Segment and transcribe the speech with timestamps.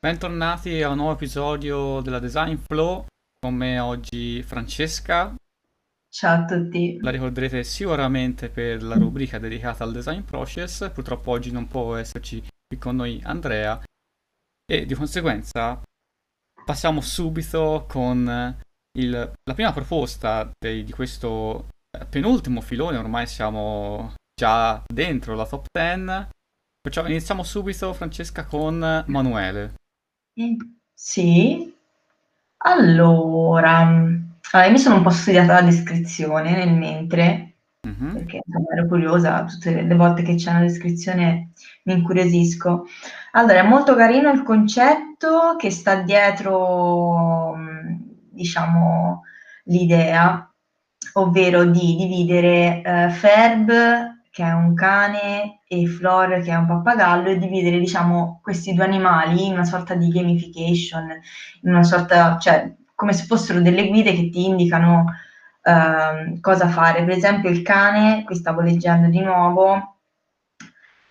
[0.00, 3.06] Bentornati a un nuovo episodio della Design Flow.
[3.40, 5.34] Con me oggi Francesca.
[6.08, 6.98] Ciao a tutti.
[7.00, 10.88] La ricorderete sicuramente per la rubrica dedicata al design process.
[10.92, 13.82] Purtroppo oggi non può esserci qui con noi Andrea
[14.64, 15.82] e di conseguenza
[16.64, 18.56] passiamo subito con
[18.98, 21.70] il, la prima proposta di, di questo
[22.08, 22.98] penultimo filone.
[22.98, 26.28] Ormai siamo già dentro la top 10.
[26.80, 29.86] Perciò iniziamo subito, Francesca, con Manuele.
[30.94, 31.74] Sì.
[32.58, 37.44] Allora, allora, io mi sono un po' studiata la descrizione nel mentre,
[37.80, 38.12] Mhm.
[38.14, 41.50] perché insomma, ero curiosa, tutte le, le volte che c'è una descrizione
[41.84, 42.86] mi incuriosisco.
[43.32, 47.98] Allora, è molto carino il concetto che sta dietro, mh,
[48.30, 49.22] diciamo,
[49.64, 50.50] l'idea,
[51.14, 53.70] ovvero di dividere eh, Ferb,
[54.38, 58.84] che è un cane, e Flor, che è un pappagallo, e dividere, diciamo, questi due
[58.84, 61.10] animali in una sorta di gamification,
[61.62, 65.06] in una sorta, cioè, come se fossero delle guide che ti indicano
[65.62, 67.02] ehm, cosa fare.
[67.04, 69.96] Per esempio, il cane, qui stavo leggendo di nuovo,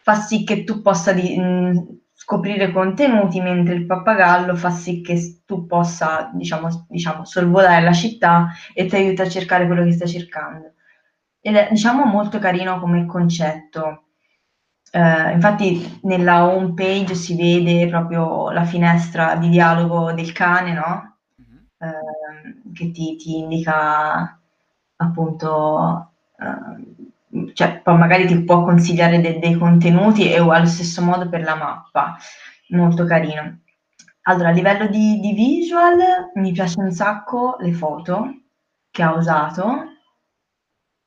[0.04, 5.42] fa sì che tu possa di, mh, scoprire contenuti, mentre il pappagallo fa sì che
[5.46, 10.08] tu possa, diciamo, diciamo, sorvolare la città e ti aiuta a cercare quello che stai
[10.08, 10.72] cercando.
[11.48, 14.04] Ed è, diciamo, molto carino come concetto.
[14.92, 21.18] Eh, infatti nella home page si vede proprio la finestra di dialogo del cane, no?
[21.78, 24.38] Eh, che ti, ti indica
[24.98, 31.30] appunto, eh, cioè poi magari ti può consigliare de- dei contenuti e allo stesso modo
[31.30, 32.18] per la mappa,
[32.70, 33.60] molto carino.
[34.24, 35.98] Allora, a livello di, di visual
[36.36, 38.42] mi piace un sacco le foto
[38.92, 39.97] che ha usato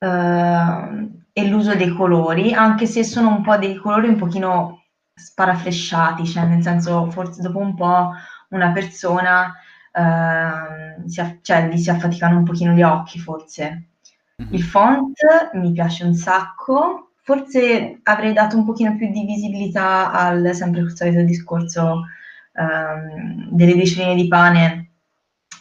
[0.00, 4.84] eh, e l'uso dei colori, anche se sono un po' dei colori un pochino
[5.14, 8.12] sparaflesciati, cioè nel senso forse dopo un po'
[8.50, 9.54] una persona
[9.92, 13.88] eh, si, cioè, gli si affaticano un pochino gli occhi forse.
[14.36, 14.48] Mhm.
[14.50, 15.18] Il font
[15.54, 20.96] mi piace un sacco, forse avrei dato un pochino più di visibilità al sempre il
[20.96, 22.06] solito discorso
[22.54, 24.90] ehm, delle discipline di pane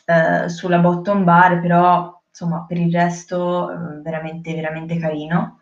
[0.06, 5.60] eh, sulla bottom bar, però insomma per il resto eh, veramente veramente carino.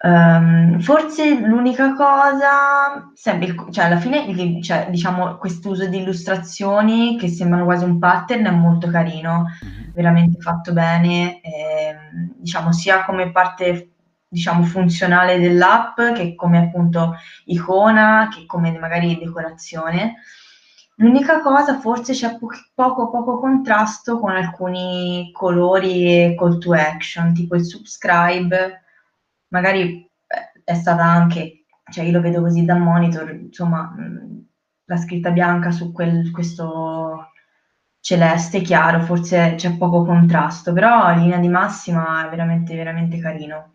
[0.00, 7.64] Um, forse l'unica cosa, sempre cioè alla fine, cioè, diciamo, quest'uso di illustrazioni che sembrano
[7.64, 9.92] quasi un pattern è molto carino, Mhm.
[9.94, 13.90] veramente fatto bene, ehm, diciamo, sia come parte,
[14.28, 17.16] diciamo, funzionale dell'app che come appunto
[17.46, 20.14] icona, che come magari decorazione.
[21.00, 27.32] L'unica cosa, forse c'è po- poco poco contrasto con alcuni colori e call to action,
[27.34, 28.82] tipo il subscribe
[29.48, 34.46] magari eh, è stata anche, cioè io lo vedo così da monitor, insomma, mh,
[34.86, 37.30] la scritta bianca su quel, questo
[38.00, 43.72] celeste chiaro, forse c'è poco contrasto, però in linea di massima è veramente, veramente carino.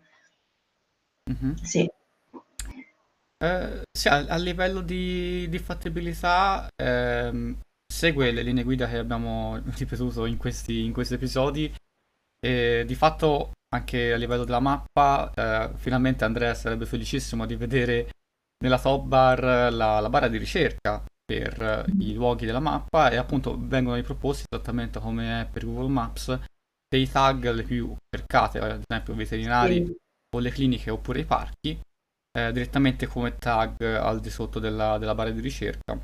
[1.26, 1.56] Mhm.
[1.62, 1.88] Sì.
[3.44, 9.60] Eh, sì, a, a livello di, di fattibilità, ehm, segue le linee guida che abbiamo
[9.76, 11.72] ripetuto in questi, in questi episodi
[12.40, 18.12] e di fatto anche a livello della mappa, eh, finalmente Andrea sarebbe felicissimo di vedere
[18.64, 23.16] nella top bar la, la barra di ricerca per eh, i luoghi della mappa e
[23.16, 26.38] appunto vengono riproposti esattamente come è per Google Maps
[26.88, 29.96] dei tag le più cercate, ad esempio veterinari Sì.
[30.36, 31.78] o le cliniche oppure i parchi
[32.36, 35.98] eh, direttamente come tag al di sotto della, della barra di ricerca.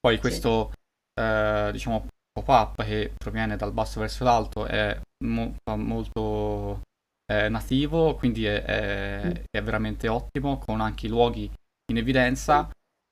[0.00, 0.20] Poi Sì.
[0.20, 0.72] questo,
[1.20, 6.82] eh, diciamo, pop-up che proviene dal basso verso l'alto è mo- molto
[7.30, 11.50] eh, nativo, quindi è, è- è veramente ottimo, con anche i luoghi
[11.90, 12.70] in evidenza.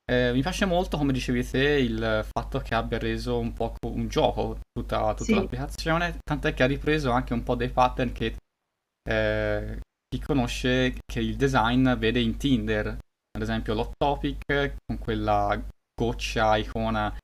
[0.08, 4.06] Eh, mi piace molto, come dicevi te, il fatto che abbia reso un po' un
[4.08, 5.34] gioco tutta, tutta Sì.
[5.36, 8.36] l'applicazione, tant'è che ha ripreso anche un po' dei pattern che
[9.08, 15.60] eh, chi conosce che il design vede in Tinder, ad esempio l'hot topic con quella
[15.94, 17.18] goccia icona eh,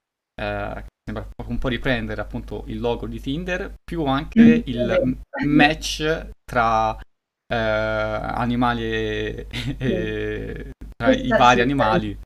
[0.75, 6.31] che sembra un po' riprendere appunto il logo di Tinder, più anche Mm, il match
[6.45, 9.47] tra eh, animali e,
[9.79, 12.19] e- tra i Questa vari sì, animali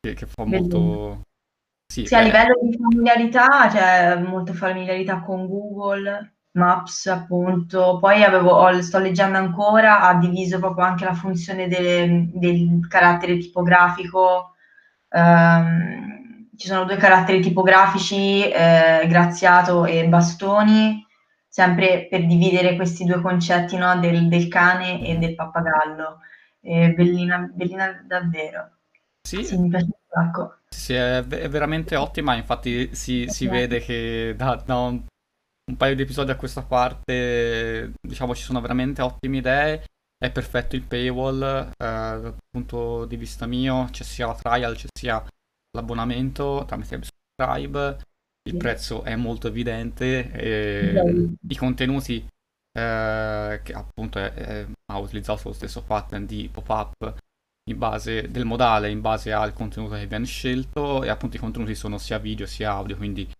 [0.00, 0.44] che, che fa bellissimo.
[0.44, 1.22] molto...
[1.92, 7.98] Sì, Sì, a livello di familiarità, c'è molta familiarità con Google Maps, appunto.
[7.98, 13.38] Poi avevo, ho- sto leggendo ancora, ha diviso proprio anche la funzione delle- del carattere
[13.38, 14.54] tipografico.
[15.10, 21.04] Ehm, ci sono due caratteri tipografici, eh, graziato e bastoni,
[21.48, 26.18] sempre per dividere questi due concetti, no, del, del cane e del pappagallo.
[26.60, 28.78] Eh, bellina, bellina davvero.
[29.22, 30.56] Sì, Sì, mi piace un sacco.
[30.68, 35.04] sì, è, veramente ottima, infatti si, si vede che da, da un,
[35.72, 39.84] un paio di episodi a questa parte, diciamo, ci sono veramente ottime idee,
[40.18, 44.86] è perfetto il paywall, eh, dal punto di vista mio, c'è sia la trial, c'è
[44.96, 45.24] sia
[45.74, 47.96] l'abbonamento tramite subscribe,
[48.44, 48.56] il Sì.
[48.58, 50.28] prezzo è molto evidente,
[50.92, 51.32] Bello.
[51.48, 52.26] i contenuti
[52.74, 57.14] eh, che appunto è- è- ha utilizzato lo stesso pattern di pop-up
[57.68, 61.74] in base del modale, in base al contenuto che viene scelto e appunto i contenuti
[61.74, 63.30] sono sia video sia audio, quindi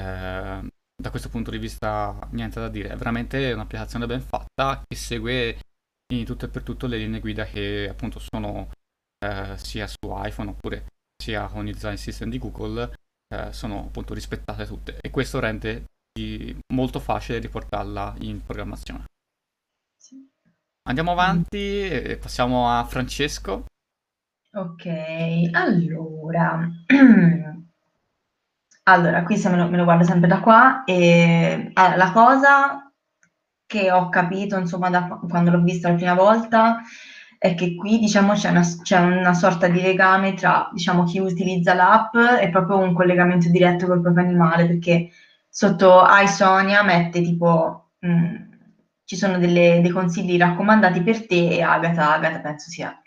[0.00, 0.71] eh,
[1.02, 5.58] da questo punto di vista niente da dire, è veramente un'applicazione ben fatta che segue
[6.14, 8.70] in tutto e per tutto le linee guida che appunto sono
[9.18, 10.86] eh, sia su iPhone oppure
[11.20, 12.94] sia con il design system di Google,
[13.34, 19.06] eh, sono appunto rispettate tutte e questo rende di- molto facile riportarla in programmazione.
[19.96, 20.30] Sì.
[20.88, 23.64] Andiamo avanti e passiamo a Francesco.
[24.54, 24.86] Ok,
[25.52, 26.70] allora.
[28.84, 32.92] Allora, qui se me lo, me lo guardo sempre da qua e allora, la cosa
[33.64, 36.80] che ho capito, insomma, da qu- quando l'ho vista la prima volta
[37.38, 41.74] è che qui, diciamo, c'è una, c'è una sorta di legame tra, diciamo, chi utilizza
[41.74, 45.10] l'app e proprio un collegamento diretto col proprio animale, perché
[45.48, 48.36] sotto iSonia mette tipo, mh,
[49.04, 53.00] ci sono delle- dei consigli raccomandati per te e Agata, Agata penso sia,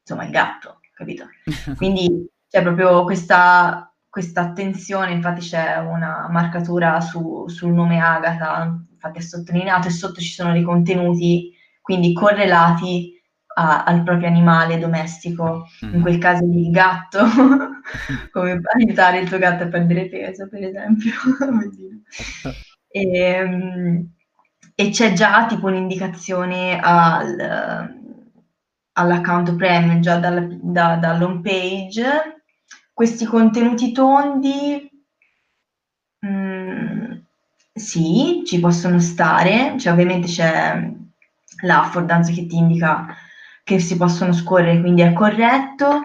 [0.00, 1.26] insomma, il gatto, capito?
[1.76, 9.18] Quindi c'è proprio questa, questa attenzione, infatti c'è una marcatura su- sul nome Agata, infatti
[9.18, 13.14] è sottolineato e sotto ci sono dei contenuti quindi correlati
[13.56, 16.02] a- al proprio animale domestico, in Mhm.
[16.02, 17.18] quel caso il gatto,
[18.30, 21.12] come aiutare il tuo gatto a perdere peso, per esempio.
[22.90, 24.00] E, mm,
[24.74, 27.36] e c'è già tipo un'indicazione al,
[28.92, 32.37] all'account premium già dalla, da, dall'home page.
[32.98, 34.90] Questi contenuti tondi,
[36.26, 37.12] mm,
[37.72, 40.90] sì, ci possono stare, cioè ovviamente c'è
[41.62, 43.06] l'affordanza che ti indica
[43.64, 46.04] che si possono scorrere, quindi è corretto.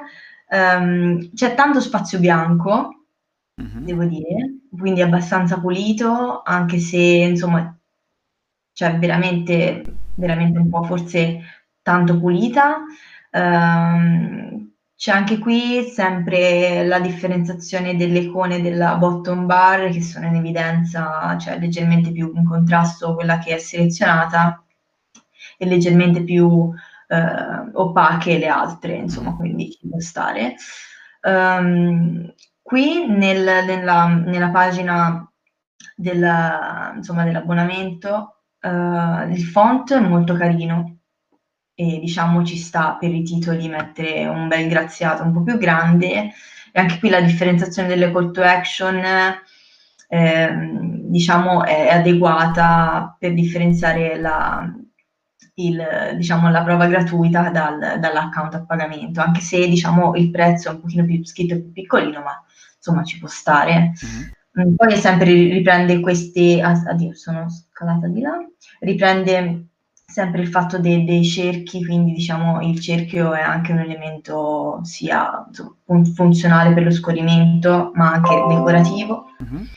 [0.49, 3.05] Ehm, c'è tanto spazio bianco,
[3.55, 3.83] Mhm.
[3.85, 7.75] devo dire, quindi abbastanza pulito, anche se insomma
[8.73, 9.83] cioè veramente,
[10.15, 11.39] veramente un po' forse
[11.81, 12.77] tanto pulita.
[13.31, 14.72] Ehm,
[15.03, 21.37] c'è anche qui sempre la differenziazione delle icone della bottom bar che sono in evidenza,
[21.37, 24.63] cioè leggermente più in contrasto quella che è selezionata
[25.57, 26.71] e leggermente più
[27.09, 30.55] eh, opache le altre, insomma, quindi ci può stare.
[31.19, 35.29] Ehm, qui nel- nella, nella pagina
[35.97, 38.69] della- insomma, dell'abbonamento eh,
[39.33, 40.99] il font è molto carino
[41.75, 46.31] e diciamo ci sta per i titoli mettere un bel graziato un po' più grande
[46.71, 49.01] e anche qui la differenziazione delle call to action
[50.07, 54.71] ehm, diciamo è adeguata per differenziare la,
[55.55, 60.71] il, diciamo, la prova gratuita dal, dall'account a pagamento, anche se diciamo il prezzo è
[60.71, 62.43] un pochino più scritto più piccolino, ma
[62.75, 63.93] insomma ci può stare.
[64.01, 64.31] Mhm.
[64.67, 68.37] Mm, Poi sempre riprende queste, ah, addio, sono scalata di là,
[68.79, 69.65] riprende
[70.13, 75.43] sempre il fatto de- dei cerchi, quindi diciamo il cerchio è anche un elemento sia
[75.83, 79.25] fun- funzionale per lo scorrimento, ma anche decorativo.
[79.39, 79.67] Mhm.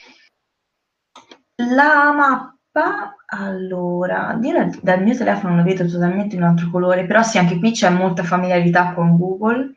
[1.70, 7.22] La mappa, allora, io dal, mio telefono lo vedo totalmente in un altro colore, però
[7.22, 9.74] sì, anche qui c'è molta familiarità con Google,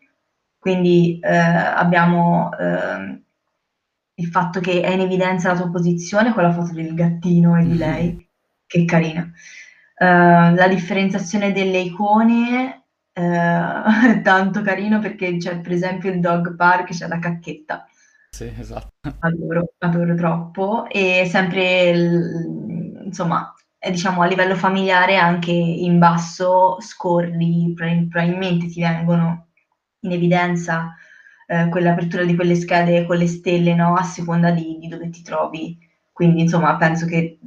[0.59, 3.23] quindi eh, abbiamo ehm,
[4.15, 7.63] il fatto che è in evidenza la tua posizione con la foto del gattino e
[7.63, 8.29] di lei,
[8.65, 9.31] che carina.
[10.01, 10.05] Eh,
[10.55, 17.07] la differenziazione delle icone è tanto carino perché c'è per esempio il dog park, c'è
[17.07, 17.85] la cacchetta.
[18.31, 18.89] Sì, esatto.
[19.21, 23.53] Adoro, adoro troppo e sempre, il- insomma,
[23.89, 29.47] diciamo a livello familiare anche in basso scorri, prob- probabilmente ti vengono
[30.01, 30.95] in evidenza
[31.47, 33.95] eh, quell'apertura di quelle schede con le stelle, no?
[33.95, 35.77] A seconda di, di dove ti trovi.
[36.11, 37.39] Quindi, insomma, penso che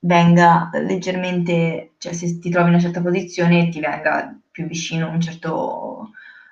[0.00, 5.20] venga leggermente, cioè se ti trovi in una certa posizione ti venga più vicino un
[5.20, 6.10] certo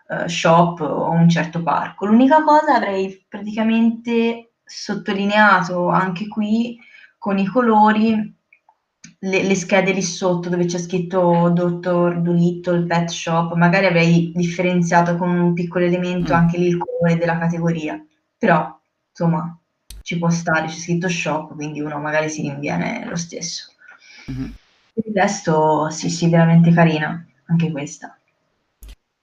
[0.09, 2.07] eh, shop o un certo parco.
[2.07, 6.79] L'unica cosa avrei praticamente sottolineato anche qui
[7.19, 8.37] con i colori
[9.21, 15.17] le, le schede lì sotto dove c'è scritto Dottor Dolittle Pet Shop, magari avrei differenziato
[15.17, 16.37] con un piccolo elemento Mm.
[16.37, 18.01] anche lì il colore della categoria,
[18.37, 18.79] però
[19.11, 19.58] insomma
[20.09, 23.71] ci può stare, c'è scritto shop, quindi uno magari si rinviene lo stesso.
[24.29, 24.55] Mhm.
[24.95, 28.19] Il resto sì, sì, veramente carina, anche questa.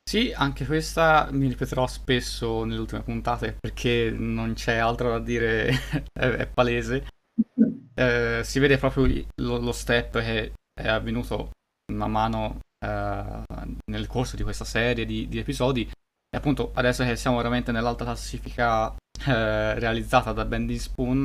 [0.08, 5.20] Sì, Sì, anche questa mi ripeterò spesso nelle ultime puntate perché non c'è altro da
[5.20, 5.72] dire,
[6.13, 7.08] è, è palese.
[7.98, 11.51] Eh, si vede proprio lo, lo, step che è avvenuto
[11.94, 13.44] man mano eh,
[13.89, 15.89] nel corso di questa serie di, di, episodi
[16.36, 21.24] e appunto adesso che siamo veramente nell'alta classifica eh, realizzata da Bending Spoon,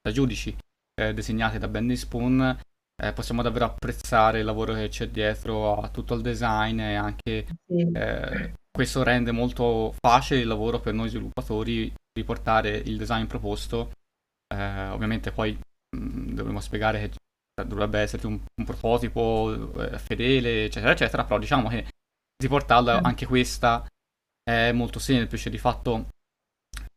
[0.00, 0.56] da giudici
[0.94, 2.56] eh, designati da Bending Spoon,
[3.02, 7.48] eh, possiamo davvero apprezzare il lavoro che c'è dietro a tutto il design e anche
[7.66, 13.90] eh, questo rende molto facile il lavoro per noi sviluppatori riportare il design proposto.
[14.54, 20.66] Eh, ovviamente poi mh, mm, dovremmo spiegare che dovrebbe essere un, un prototipo eh, fedele,
[20.66, 21.88] eccetera, eccetera, però diciamo che
[22.40, 23.84] riportarla anche questa
[24.44, 26.08] è molto semplice, di fatto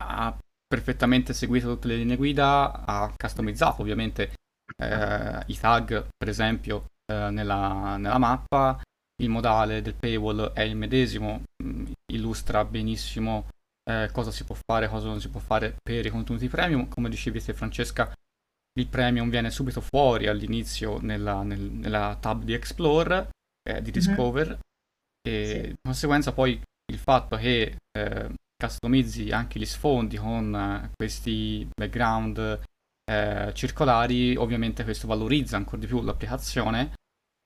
[0.04, 0.38] ha
[0.68, 4.34] perfettamente seguito tutte le linee guida, ha customizzato ovviamente
[4.78, 8.82] eh, i tag, per esempio, eh, nella, nella, mappa,
[9.22, 13.48] il modale del paywall è il medesimo, mm, illustra benissimo
[13.90, 16.90] eh, cosa si può fare, cosa non si può fare per i contenuti premium.
[16.90, 18.14] Come dicevi te Francesca,
[18.78, 23.30] il premium viene subito fuori all'inizio nella, nel, nella tab di Explore,
[23.64, 23.94] eh, di mhm.
[23.94, 24.60] Discover, mm-hmm.
[25.22, 25.68] e sì.
[25.70, 32.60] di conseguenza poi il fatto che eh, customizzi anche gli sfondi con eh, questi background
[33.10, 36.94] eh, circolari, ovviamente questo valorizza ancora di più l'applicazione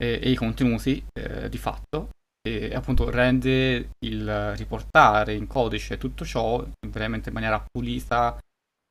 [0.02, 2.10] e, e i contenuti eh, di fatto
[2.44, 8.36] e appunto rende il riportare in codice tutto ciò veramente in maniera pulita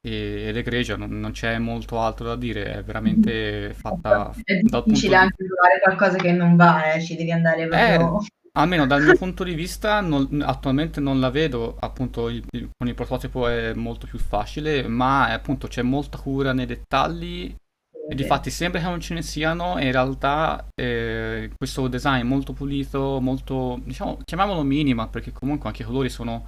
[0.03, 4.33] ed egregia, non, non c'è molto altro da dire, è veramente fatta...
[4.45, 8.21] È difficile anche trovare qualcosa che non va, eh, ci devi andare proprio...
[8.53, 12.71] Eh, Almeno dal mio punto di vista non, attualmente non la vedo, appunto il, il,
[12.77, 17.55] con il prototipo è molto più facile, ma appunto c'è molta cura nei dettagli
[18.09, 22.27] e di fatti sembra che non ce ne siano e in realtà eh, questo design
[22.27, 26.47] molto pulito, molto, diciamo, chiamiamolo minima perché comunque anche i colori sono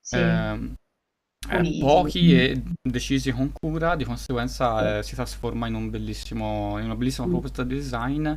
[0.00, 0.16] sì.
[0.16, 0.74] eh,
[1.48, 6.86] eh, pochi e decisi con cura, di conseguenza eh, si trasforma in, un bellissimo, in
[6.86, 8.32] una bellissima proposta di design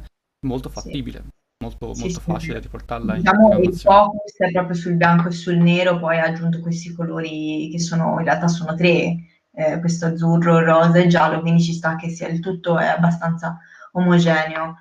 [0.46, 1.24] molto fattibile.
[1.24, 2.62] Sì molto, sì, molto sì, facile sì.
[2.62, 6.62] riportarla diciamo in il focus è proprio sul bianco e sul nero poi ha aggiunto
[6.62, 9.16] questi colori che sono in realtà sono tre
[9.52, 13.60] eh, questo azzurro, rosa e giallo quindi ci sta che sia il tutto è abbastanza
[13.92, 14.78] omogeneo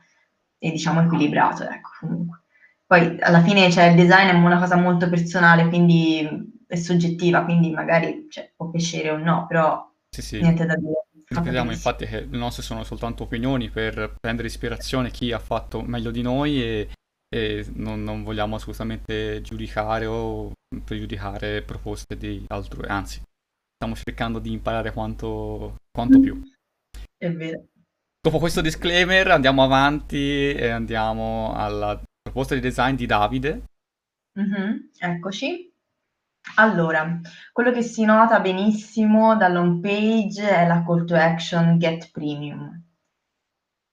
[0.58, 2.42] e diciamo equilibrato ecco comunque.
[2.87, 6.26] Poi alla fine cioè, il design è una cosa molto personale quindi
[6.66, 9.85] è soggettiva quindi magari cioè, può piacere o no però
[10.30, 15.30] niente da dire Ripetiamo infatti che le nostre sono soltanto opinioni per prendere ispirazione chi
[15.30, 16.88] ha fatto meglio di noi e,
[17.28, 20.52] e non, non, vogliamo assolutamente giudicare o
[20.85, 23.20] pregiudicare proposte di altrui, anzi
[23.75, 26.42] stiamo cercando di imparare quanto, quanto più.
[27.16, 27.66] È vero.
[28.20, 33.62] Dopo questo disclaimer andiamo avanti e andiamo alla proposta di design di Davide.
[34.38, 35.67] Mm-hmm, eccoci.
[36.57, 37.21] Allora,
[37.52, 42.83] quello che si nota benissimo dall'home page è la call to action Get Premium,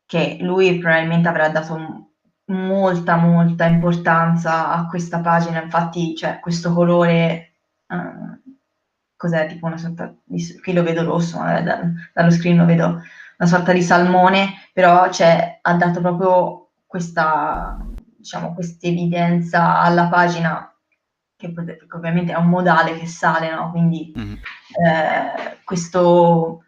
[0.05, 2.11] che lui probabilmente avrà dato
[2.45, 7.53] molta, molta importanza a questa pagina, infatti c'è questo colore,
[7.87, 8.53] uh,
[9.15, 11.81] cos'è, tipo una sorta di, qui lo vedo rosso, ma da,
[12.13, 13.01] dallo screen lo vedo
[13.37, 17.77] una sorta di salmone, però c'è, ha dato proprio questa,
[18.17, 20.74] diciamo, questa evidenza alla pagina
[21.35, 23.71] che, che, ovviamente è un modale che sale, no?
[23.71, 24.33] quindi mm-hmm.
[24.33, 26.63] eh, questo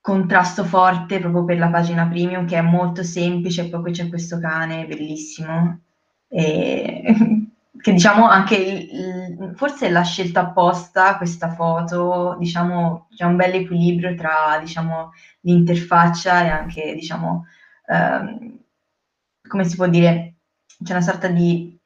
[0.00, 4.86] contrasto forte proprio per la pagina premium che è molto semplice, poi c'è questo cane
[4.86, 5.80] bellissimo,
[6.28, 7.02] e,
[7.80, 14.14] che diciamo anche il, forse la scelta apposta, questa foto, diciamo c'è un bel equilibrio
[14.14, 17.46] tra diciamo, l'interfaccia e anche diciamo,
[17.86, 18.58] ehm,
[19.46, 20.36] come si può dire,
[20.82, 21.77] c'è una sorta di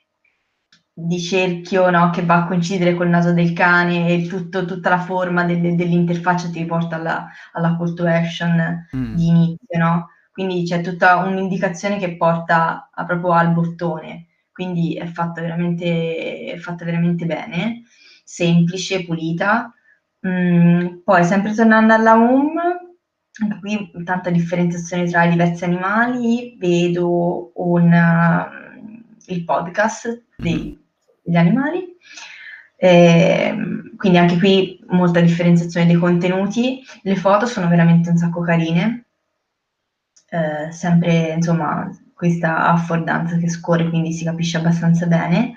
[0.94, 5.00] di cerchio no, che va a coincidere col naso del cane e tutto, tutta la
[5.00, 9.14] forma del, dell'interfaccia ti riporta alla, alla call to action mm.
[9.14, 10.08] di inizio, no?
[10.30, 16.56] Quindi c'è tutta un'indicazione che porta a, proprio al bottone, quindi è fatta veramente, è
[16.56, 17.82] fatta veramente bene,
[18.25, 19.72] semplice, pulita.
[20.26, 22.96] Mm, poi sempre tornando alla home,
[23.61, 30.82] qui tanta differenziazione tra i diversi animali, vedo un, uh, il podcast dei,
[31.23, 31.97] degli animali.
[32.76, 33.57] E,
[33.97, 36.83] quindi anche qui molta differenziazione dei contenuti.
[37.02, 39.07] Le foto sono veramente un sacco carine.
[40.29, 45.55] Eh, sempre insomma questa affordanza che scorre, quindi si capisce abbastanza bene.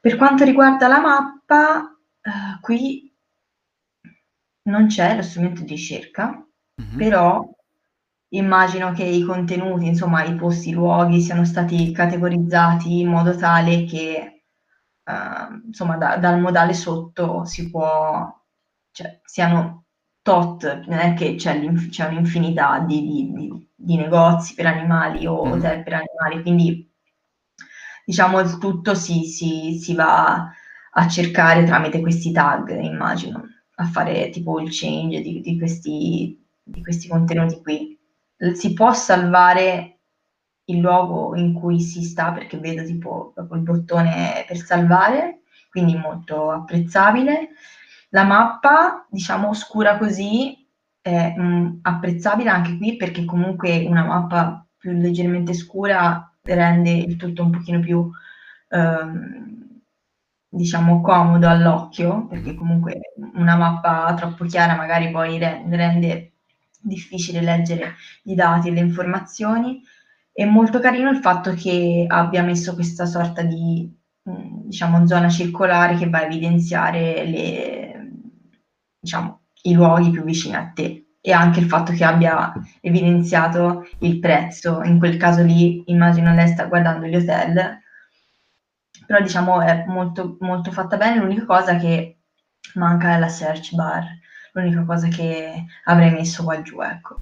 [0.00, 3.12] Per quanto riguarda la mappa, eh, qui
[4.62, 6.46] non c'è lo strumento di ricerca,
[6.80, 6.96] mm-hmm.
[6.96, 7.46] però
[8.32, 13.84] immagino che i contenuti, insomma i posti, i luoghi siano stati categorizzati in modo tale
[13.84, 14.39] che
[15.10, 18.32] uh, insomma, da, dal modale sotto si può,
[18.92, 19.84] cioè, siano
[20.22, 25.44] tot, non è che c'è, c'è un'infinità di, di, di, di, negozi per animali o
[25.44, 25.52] mm.
[25.52, 26.92] hotel per animali, quindi
[28.04, 30.50] diciamo il tutto si, si, si va
[30.92, 33.44] a cercare tramite questi tag, immagino,
[33.76, 37.98] a fare tipo il change di, di, questi, di questi contenuti qui.
[38.54, 39.89] Si può salvare
[40.70, 46.50] il luogo in cui si sta perché vedo tipo il bottone per salvare, quindi molto
[46.50, 47.50] apprezzabile.
[48.10, 50.60] La mappa, diciamo, scura così
[51.00, 57.16] è mh, mm, apprezzabile anche qui perché comunque una mappa più leggermente scura rende il
[57.16, 58.10] tutto un pochino più
[58.68, 59.80] ehm,
[60.48, 66.32] diciamo comodo all'occhio perché comunque una mappa troppo chiara magari poi rende
[66.80, 69.82] difficile leggere i dati e le informazioni
[70.32, 73.92] è molto carino il fatto che abbia messo questa sorta di
[74.28, 78.10] mm, diciamo zona circolare che va a evidenziare le,
[78.98, 81.04] diciamo, i luoghi più vicini a te.
[81.22, 84.82] E anche il fatto che abbia evidenziato il prezzo.
[84.82, 87.78] In quel caso lì immagino lei sta guardando gli hotel.
[89.06, 92.20] Però diciamo è molto, molto fatta bene, l'unica cosa che
[92.74, 94.06] manca è la search bar,
[94.52, 97.20] l'unica cosa che avrei messo qua giù, ecco.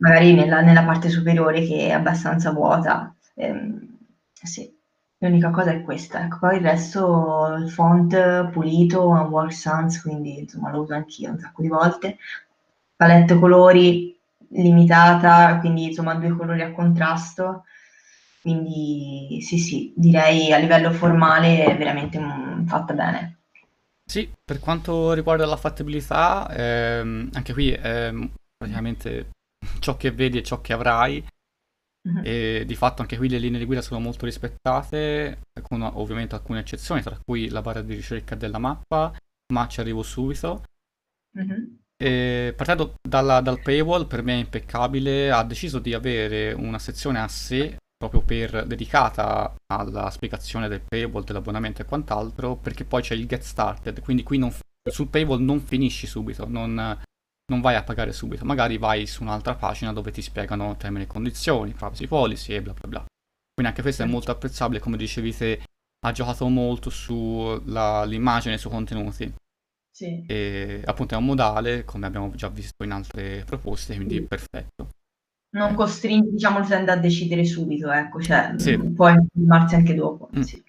[0.00, 3.14] Magari nella, nella parte superiore che è abbastanza vuota.
[3.34, 3.98] Ehm,
[4.32, 4.70] sì,
[5.18, 6.38] l'unica cosa è questa, ecco.
[6.40, 11.62] Poi il resto, il font pulito, Work Sans, quindi insomma lo uso anch'io un sacco
[11.62, 12.18] di volte.
[12.96, 14.18] Palette colori
[14.52, 17.64] limitata, quindi insomma due colori a contrasto
[18.42, 23.38] quindi sì, sì, direi a livello formale è veramente mm, fatta bene.
[24.04, 28.12] Sì, per quanto riguarda la fattibilità, ehm, anche qui è
[28.56, 29.30] praticamente
[29.78, 31.24] ciò che vedi e ciò che avrai.
[32.08, 32.22] Mm-hmm.
[32.24, 36.60] E di fatto anche qui le linee di guida sono molto rispettate, con ovviamente alcune
[36.60, 39.14] eccezioni, tra cui la barra di ricerca della mappa,
[39.52, 40.64] ma ci arrivo subito.
[41.38, 42.54] Mm-hmm.
[42.56, 47.28] partendo dalla, dal paywall, per me è impeccabile, ha deciso di avere una sezione a
[47.28, 53.26] sé proprio per, dedicata alla spiegazione del paywall, dell'abbonamento e quant'altro, perché poi c'è il
[53.26, 54.50] get started, quindi qui non,
[54.90, 56.98] sul paywall non finisci subito, non,
[57.50, 61.06] non, vai a pagare subito, magari vai su un'altra pagina dove ti spiegano termini e
[61.06, 63.04] condizioni, privacy policy e bla bla bla.
[63.52, 65.62] Quindi anche questo è molto apprezzabile, come dicevi te,
[66.06, 69.32] ha giocato molto sull'immagine e sui contenuti.
[69.90, 70.24] Sì.
[70.26, 74.22] E appunto è un modale, come abbiamo già visto in altre proposte, quindi sì.
[74.22, 74.88] perfetto
[75.52, 78.78] non costringe diciamo, l'utente a decidere subito, ecco, cioè sì.
[78.78, 80.30] puoi informarsi anche dopo.
[80.36, 80.40] Mm.
[80.42, 80.62] Sì.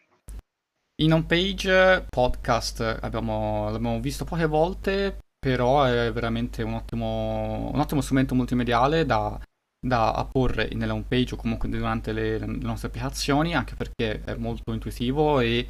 [1.02, 7.80] In home page podcast abbiamo, l'abbiamo visto poche volte, però è veramente un ottimo, un
[7.80, 9.39] ottimo strumento multimediale da,
[9.84, 14.36] da apporre nella home page o comunque durante le, le, nostre applicazioni, anche perché è
[14.36, 15.67] molto intuitivo e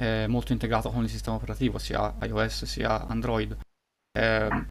[0.00, 3.58] è molto integrato con il sistema operativo, sia iOS sia Android.
[4.16, 4.66] Eh,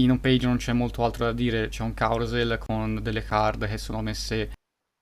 [0.00, 3.66] in home page non c'è molto altro da dire, c'è un carousel con delle card
[3.66, 4.54] che sono messe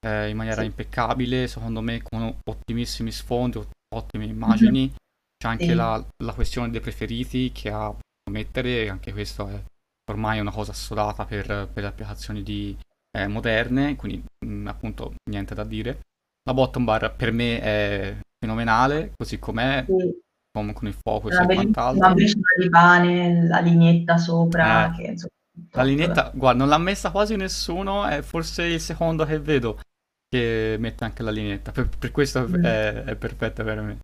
[0.04, 0.66] eh, in maniera sì.
[0.66, 4.80] impeccabile, secondo me con ottimissimi sfondi, ottime immagini.
[4.80, 4.94] Mm-hmm.
[5.36, 5.74] C'è anche sì.
[5.74, 7.94] la, la, questione dei preferiti che ha
[8.30, 9.62] mettere, anche questo è
[10.10, 12.76] ormai una cosa assodata per, per le applicazioni di,
[13.16, 16.00] eh, moderne, quindi mh, mm, appunto niente da dire.
[16.44, 19.84] La bottom bar per me è fenomenale, così com'è.
[19.86, 22.04] Sì con, con il focus e quant'altro.
[22.04, 24.86] Una briciola di pane, la lineetta sopra.
[24.86, 24.96] Eh.
[24.96, 25.32] Che, insomma,
[25.72, 29.80] la lineetta, guarda, non l'ha messa quasi nessuno, è forse il secondo che vedo
[30.28, 32.64] che mette anche la lineetta, per, per questo mm.
[32.64, 33.98] è, è, perfetta per me.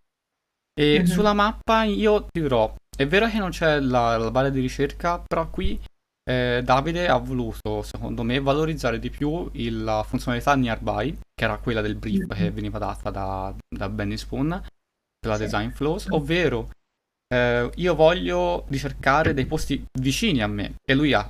[0.78, 1.04] E mm-hmm.
[1.04, 5.18] sulla mappa io ti dirò, è vero che non c'è la, la barra di ricerca,
[5.18, 5.78] però qui
[6.28, 11.58] eh, Davide ha voluto, secondo me, valorizzare di più il, la funzionalità nearby, che era
[11.58, 12.42] quella del brief mm-hmm.
[12.42, 14.60] che veniva data da, da Benny Spoon,
[15.26, 16.70] la design flows, ovvero
[17.32, 21.28] eh, io voglio ricercare dei posti vicini a me e lui ha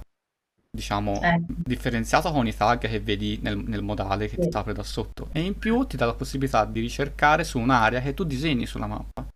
[0.71, 1.41] diciamo eh.
[1.47, 4.51] differenziato con i tag che vedi nel, nel modale che sì.
[4.51, 8.03] ti apre da sotto e in più ti dà la possibilità di ricercare su un'area
[8.03, 9.27] che tu disegni sulla mappa.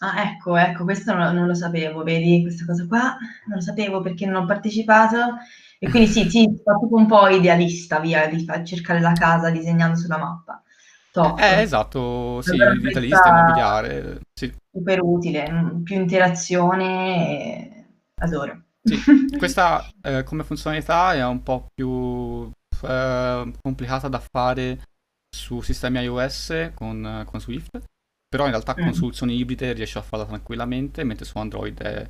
[0.00, 4.00] Ah, ecco, ecco, questo non, non lo sapevo, vedi, questa cosa qua non lo sapevo
[4.00, 5.38] perché non ho partecipato
[5.80, 9.50] e quindi sì, sì, sto proprio un po' idealista, via, di far cercare la casa
[9.50, 10.62] disegnando sulla mappa.
[11.10, 11.38] Top.
[11.40, 14.52] Eh, esatto, sì, vitalista, immobiliare, sì.
[14.70, 18.62] Super utile, mm, più interazione, adoro.
[18.82, 18.96] Sì,
[19.38, 22.50] questa eh, come funzionalità è un po' più
[22.82, 24.80] eh, complicata da fare
[25.28, 27.80] su sistemi iOS con, con Swift,
[28.28, 28.82] però in realtà mm.
[28.82, 32.08] con soluzioni ibride riesce a farla tranquillamente, mentre su Android è,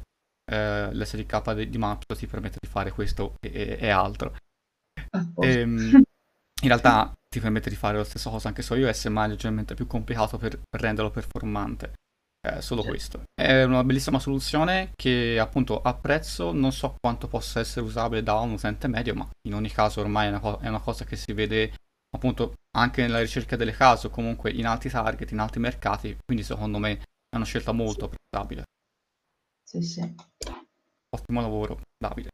[0.50, 4.35] eh, l'SDK di, di Maps ti permette di fare questo e, e altro.
[5.37, 6.02] E, ehm,
[6.62, 9.74] in realtà ti permette di fare la stessa cosa anche su iOS, ma è leggermente
[9.74, 11.92] più complicato per, per renderlo performante.
[12.40, 12.88] È solo sì.
[12.88, 13.22] questo.
[13.35, 18.52] È una bellissima soluzione che appunto apprezzo, non so quanto possa essere usabile da un
[18.52, 21.33] utente medio, ma in ogni caso ormai è una, co- è una cosa che si
[21.33, 21.72] vede
[22.11, 26.42] appunto anche nella ricerca delle case o comunque in altri target, in altri mercati, quindi
[26.42, 26.92] secondo me
[27.29, 28.64] è una scelta molto apprezzabile.
[29.64, 30.14] Sì, sì.
[31.11, 32.31] Ottimo lavoro, Davide.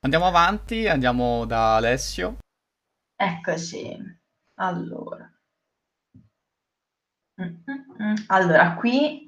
[0.00, 2.38] andiamo avanti, andiamo da Alessio.
[3.14, 3.96] Eccoci.
[4.54, 5.30] Allora.
[8.28, 9.26] Allora, qui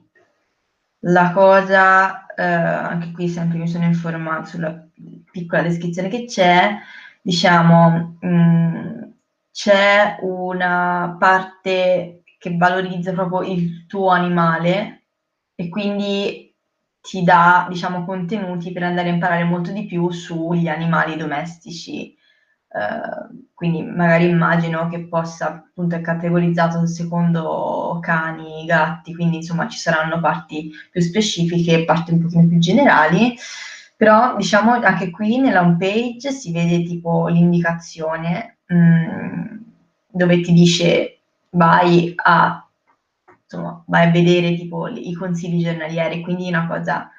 [1.01, 4.89] la cosa, eh, anche qui sempre mi sono informata sulla
[5.31, 6.79] piccola descrizione che c'è,
[7.29, 9.03] diciamo, mh, mm,
[9.53, 15.03] c'è una parte che valorizza proprio il tuo animale
[15.55, 16.57] e quindi
[17.03, 22.17] ti dà, diciamo, contenuti per andare a imparare molto di più sugli animali domestici.
[22.69, 29.79] Uh, quindi magari immagino che possa, appunto, è categorizzato secondo cani, gatti, quindi insomma ci
[29.79, 33.37] saranno parti più specifiche e parti un pochino più generali,
[33.99, 39.57] però diciamo anche qui nella home page si vede tipo l'indicazione mh, mm,
[40.07, 41.19] dove ti dice
[41.51, 42.65] vai a,
[43.43, 47.11] insomma, vai a vedere tipo i consigli giornalieri, quindi una cosa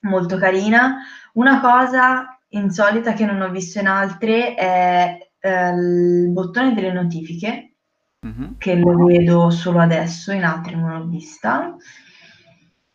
[0.00, 0.96] molto carina.
[1.34, 7.74] Una cosa insolita che non ho visto in altre è eh, il bottone delle notifiche,
[8.26, 8.52] mm-hmm.
[8.58, 11.76] che lo vedo solo adesso, in altre non l'ho vista.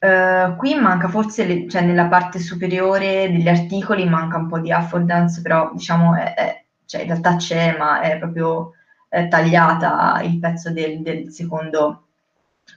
[0.03, 4.69] Uh, qui manca forse, le, cioè nella parte superiore degli articoli manca un po' di
[4.69, 8.73] affordance, però diciamo è, è, cioè in realtà c'è, ma è proprio
[9.07, 12.07] è tagliata il pezzo del, del, secondo,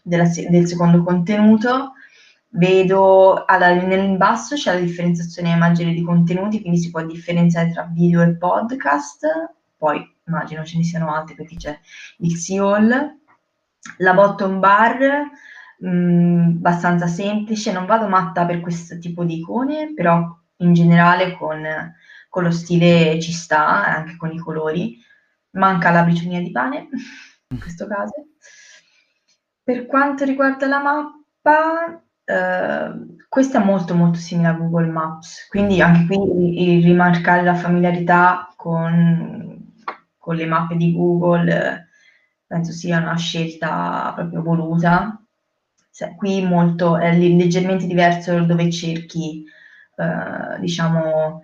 [0.03, 1.95] della, del secondo contenuto.
[2.51, 7.89] Vedo alla, nel basso c'è la differenziazione maggiore di contenuti, quindi si può differenziare tra
[7.91, 9.27] video e podcast,
[9.77, 11.77] poi immagino ce ne siano altri perché c'è
[12.19, 13.19] il SEOL.
[13.99, 15.29] La bottom bar,
[15.79, 21.37] mh, mm, abbastanza semplice, non vado matta per questo tipo di icone, però in generale
[21.37, 21.65] con,
[22.29, 24.99] con lo stile ci sta, anche con i colori.
[25.51, 26.89] Manca la briciolia di pane,
[27.49, 28.15] in questo caso.
[29.63, 35.81] Per quanto riguarda la mappa, Ehm, questa è molto molto simile a Google Maps, quindi
[35.81, 39.73] anche qui rimarcare la familiarità con,
[40.19, 41.89] con le mappe di Google
[42.47, 45.21] penso sia una scelta proprio voluta.
[45.97, 49.45] Se, qui molto, è leggermente diverso dove cerchi,
[49.97, 51.43] uh, diciamo,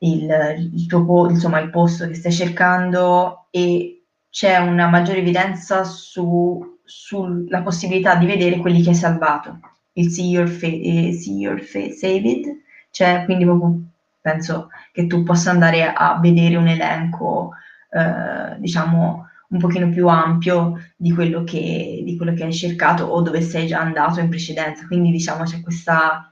[0.00, 6.78] il, il, tuo, insomma, il posto che stai cercando e c'è una maggiore evidenza su,
[6.84, 9.60] sulla possibilità di vedere quelli che hai salvato.
[9.94, 12.56] Il see your, fa- eh, see your fa- save it,
[12.90, 13.80] cioè quindi proprio
[14.20, 17.52] penso che tu possa andare a vedere un elenco,
[17.90, 23.22] eh, diciamo, un pochino più ampio di quello, che, di quello che hai cercato o
[23.22, 24.86] dove sei già andato in precedenza.
[24.86, 26.30] Quindi diciamo c'è questa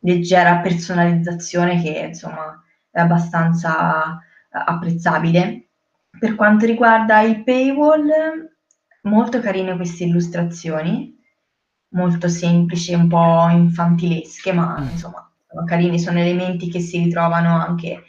[0.00, 5.68] leggera personalizzazione che insomma è abbastanza apprezzabile.
[6.18, 8.08] Per quanto riguarda il paywall,
[9.02, 11.18] molto carine queste illustrazioni,
[11.88, 14.90] molto semplici, un po' infantilesche, ma mm.
[14.90, 18.04] insomma sono carini, sono elementi che si ritrovano anche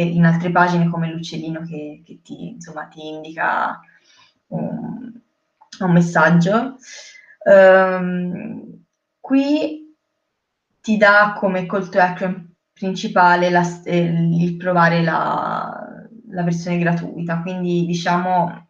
[0.00, 3.80] eh, in altre pagine come l'uccellino che, che ti, insomma, ti indica
[4.48, 5.12] un,
[5.80, 6.76] un messaggio.
[7.44, 8.84] Um,
[9.18, 9.94] qui
[10.80, 17.42] ti dà come call to action principale la, eh, il provare la, la versione gratuita,
[17.42, 18.68] quindi diciamo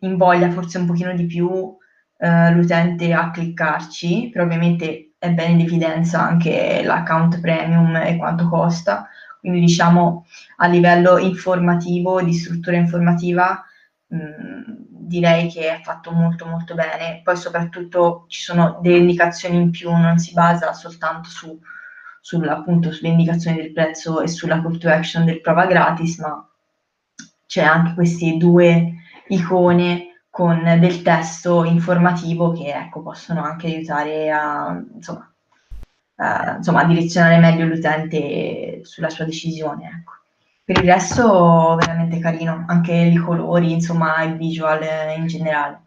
[0.00, 1.76] invoglia forse un pochino di più
[2.18, 8.48] eh, l'utente a cliccarci, però ovviamente è bene in evidenza anche l'account premium e quanto
[8.48, 9.08] costa,
[9.46, 13.64] quindi diciamo a livello informativo, di struttura informativa,
[14.08, 14.62] mh, mm,
[15.06, 19.90] direi che è fatto molto molto bene, poi soprattutto ci sono delle indicazioni in più,
[19.90, 21.56] non si basa soltanto su,
[22.20, 26.44] sulla, appunto, sulle indicazioni del prezzo e sulla call to action del prova gratis, ma
[27.46, 28.94] c'è anche queste due
[29.28, 35.32] icone con del testo informativo che ecco, possono anche aiutare a, insomma,
[36.16, 39.88] a, insomma, a direzionare meglio l'utente sulla sua decisione.
[40.00, 40.12] Ecco.
[40.64, 44.82] Per il resto veramente carino, anche i colori, insomma, il visual
[45.16, 45.82] in generale.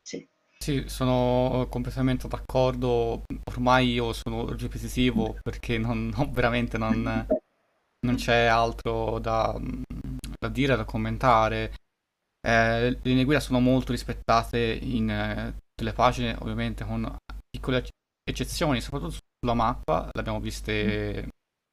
[0.00, 0.26] Sì.
[0.58, 3.24] Sì, sono completamente d'accordo.
[3.50, 7.26] Ormai io sono ripetitivo perché non, non veramente non,
[8.06, 9.54] non c'è altro da,
[10.38, 11.74] da dire, da commentare.
[12.40, 17.16] Eh, le linee guida sono molto rispettate in eh, tutte le pagine, ovviamente con
[17.50, 17.86] piccole
[18.22, 21.28] eccezioni, soprattutto sulla mappa, le abbiamo viste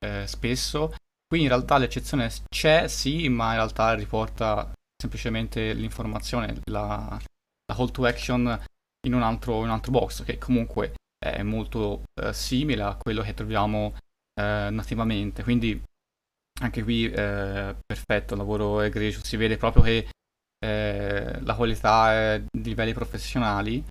[0.06, 0.94] eh, spesso.
[1.26, 4.70] Qui in realtà l'eccezione c'è, sì, ma in realtà riporta
[5.02, 7.18] semplicemente l'informazione, la,
[7.66, 8.64] la call to action
[9.08, 13.22] in un altro, in un altro box, che comunque è molto eh, simile a quello
[13.22, 13.96] che troviamo
[14.34, 15.42] eh, nativamente.
[15.44, 15.82] Quindi
[16.62, 20.10] anche qui eh, perfetto, lavoro egregio, si vede proprio che
[20.64, 23.84] eh, la qualità è di livelli professionali.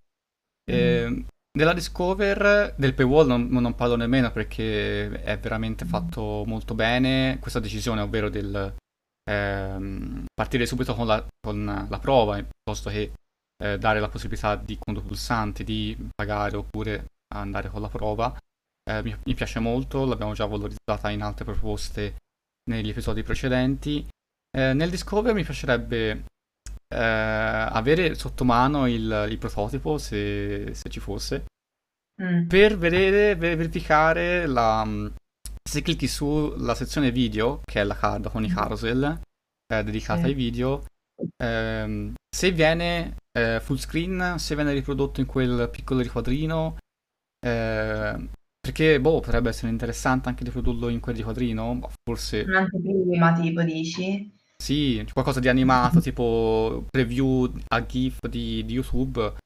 [0.70, 1.22] Mm.
[1.52, 7.58] Della Discover, del paywall non, non, parlo nemmeno perché è veramente fatto molto bene questa
[7.58, 8.72] decisione, ovvero del
[9.28, 13.12] ehm, partire subito con la, con la, prova piuttosto che
[13.64, 18.32] eh, dare la possibilità di con due pulsanti di pagare oppure andare con la prova.
[18.88, 22.16] Eh, mi, mi, piace molto, l'abbiamo già valorizzata in altre proposte
[22.70, 24.06] negli episodi precedenti.
[24.56, 26.24] Eh, nel Discover mi piacerebbe
[26.92, 31.44] eh, avere sotto mano il, il prototipo, se, se, ci fosse,
[32.22, 32.46] mm.
[32.46, 35.10] per vedere, verificare la...
[35.62, 38.54] Se clicchi sulla sezione video, che è la card con i mm.
[38.54, 39.20] carousel,
[39.72, 40.26] eh, dedicata sì.
[40.26, 40.84] ai video,
[41.36, 46.76] ehm, se viene eh, full screen, se viene riprodotto in quel piccolo riquadrino,
[47.46, 52.40] eh, perché, boh, potrebbe essere interessante anche riprodurlo in quel riquadrino, forse...
[52.40, 54.38] Un anteprima, tipo, dici?
[54.60, 59.36] Sì, qualcosa di animato, tipo preview a GIF di, di YouTube,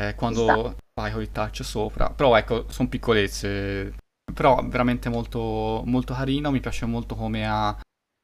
[0.00, 2.08] eh, quando fai con il touch sopra.
[2.10, 3.94] Però ecco, sono piccolezze.
[4.32, 7.76] Però veramente molto, molto carino, mi piace molto come ha,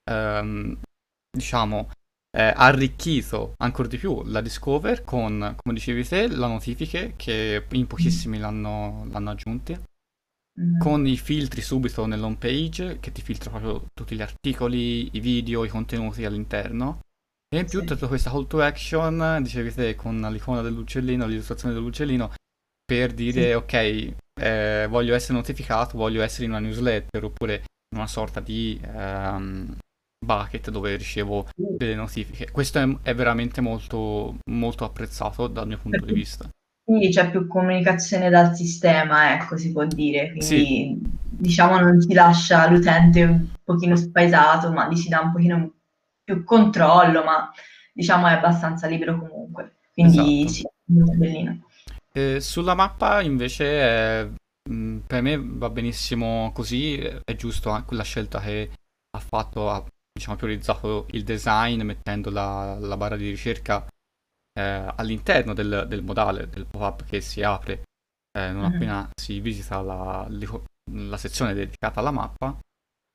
[0.08, 0.78] ehm,
[1.36, 1.90] diciamo,
[2.36, 7.86] eh, arricchito ancora di più la Discover con, come dicevi te, le notifiche che in
[7.88, 9.82] pochissimi l'hanno, l'hanno aggiunte.
[10.58, 10.78] Mm.
[10.78, 15.64] con i filtri subito nell'home page che ti filtra proprio tutti gli articoli, i video,
[15.64, 17.00] i contenuti all'interno.
[17.52, 17.86] E in più sì.
[17.86, 22.32] tutta questa call to action, dicevi te, con l'icona dell'uccellino, l'illustrazione dell'uccellino,
[22.84, 23.52] per dire sì.
[23.52, 28.80] ok, eh, voglio essere notificato, voglio essere in una newsletter oppure in una sorta di
[28.84, 29.76] um,
[30.24, 32.50] bucket dove ricevo delle notifiche.
[32.50, 36.48] Questo è, è veramente molto, molto apprezzato dal mio punto di vista.
[36.90, 40.30] Quindi c'è più comunicazione dal sistema, ecco, si può dire.
[40.30, 40.98] Quindi sì.
[40.98, 45.72] diciamo non si lascia l'utente un pochino spaesato, ma gli si dà un pochino
[46.24, 47.48] più controllo, ma
[47.92, 49.76] diciamo è abbastanza libero comunque.
[49.92, 50.48] Quindi esatto.
[50.48, 51.60] sì, molto bellino.
[52.12, 54.28] Eh, sulla mappa invece è,
[55.06, 58.68] per me va benissimo così, è giusto anche la scelta che
[59.16, 63.86] ha fatto, ha diciamo, priorizzato il design mettendo la, la barra di ricerca
[64.60, 67.84] eh, all'interno del, del, modale del pop-up che si apre
[68.32, 68.74] eh, non mm-hmm.
[68.74, 70.26] appena si visita la,
[70.92, 72.58] la, sezione dedicata alla mappa.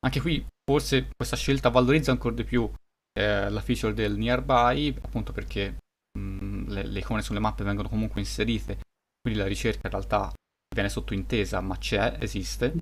[0.04, 2.70] Anche qui forse questa scelta valorizza ancora di più
[3.18, 5.78] eh, la feature del nearby, appunto perché
[6.18, 8.78] mh, mm, le, le, icone sulle mappe vengono comunque inserite,
[9.20, 10.32] quindi la ricerca in realtà
[10.74, 12.76] viene sottointesa, ma c'è, esiste.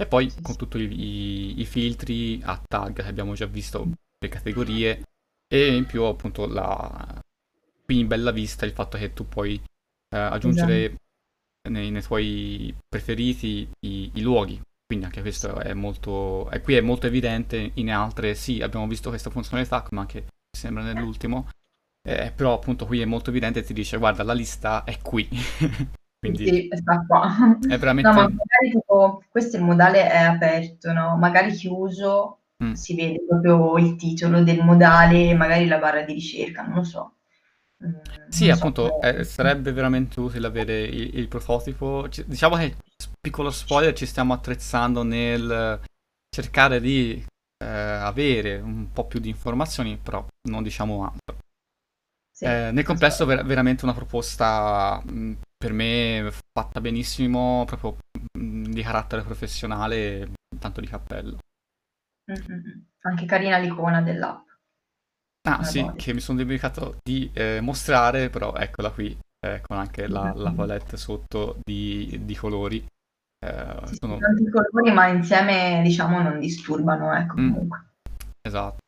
[0.00, 4.28] E poi con tutti i, i, i filtri a tag che abbiamo già visto, le
[4.28, 5.02] categorie,
[5.48, 7.17] e in più appunto la,
[7.88, 11.70] qui in bella vista il fatto che tu puoi eh, aggiungere esatto.
[11.70, 14.60] nei, nei, tuoi preferiti i, i, luoghi.
[14.86, 16.50] Quindi anche questo è molto...
[16.50, 20.82] E qui è molto evidente, in altre sì, abbiamo visto questa funzionalità, ma anche sembra
[20.82, 21.48] nell'ultimo.
[22.06, 25.28] Eh, però appunto qui è molto evidente, ti dice guarda la lista è qui.
[26.20, 27.58] Quindi sì, sta qua.
[27.60, 28.08] È veramente...
[28.08, 31.16] No, ma magari tipo, questo il modale è aperto, no?
[31.16, 32.72] Magari chiuso mm.
[32.72, 37.12] si vede proprio il titolo del modale, magari la barra di ricerca, non lo so.
[37.84, 42.06] Mm, sì, appunto, eh, sarebbe veramente utile avere il, il prototipo.
[42.08, 42.76] C- diciamo che,
[43.20, 45.80] piccolo spoiler, ci stiamo attrezzando nel
[46.28, 47.24] cercare di
[47.62, 51.38] eh, avere un po' più di informazioni, però non diciamo altro.
[52.32, 57.96] Sì, eh, nel complesso, ver- veramente una proposta mh, mm, per me fatta benissimo, proprio
[58.38, 61.38] mh, mm, di carattere professionale, tanto di cappello.
[62.30, 62.80] Mm-hmm.
[63.02, 64.47] Anche carina l'icona dell'app.
[65.48, 65.96] Ah sì, body.
[65.96, 70.52] che mi sono dimenticato di eh, mostrare, però eccola qui, eh, con anche la, la
[70.52, 72.84] palette sotto di, di colori.
[73.44, 74.18] Eh, sì, sono...
[74.18, 77.52] Tanti colori, ma insieme diciamo non disturbano, ecco mm.
[77.52, 77.86] comunque.
[78.42, 78.78] Esatto.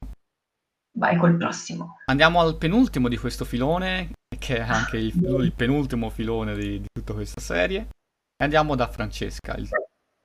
[0.98, 1.98] Vai col prossimo.
[2.06, 6.86] Andiamo al penultimo di questo filone, che è anche il, il penultimo filone di, di,
[6.92, 7.88] tutta questa serie.
[8.36, 9.68] E andiamo da Francesca, il,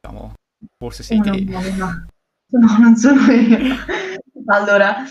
[0.02, 0.34] diciamo,
[0.78, 1.30] forse sei te.
[1.30, 2.06] No, no, no.
[2.60, 3.58] no, non sono io.
[4.48, 5.04] Allora,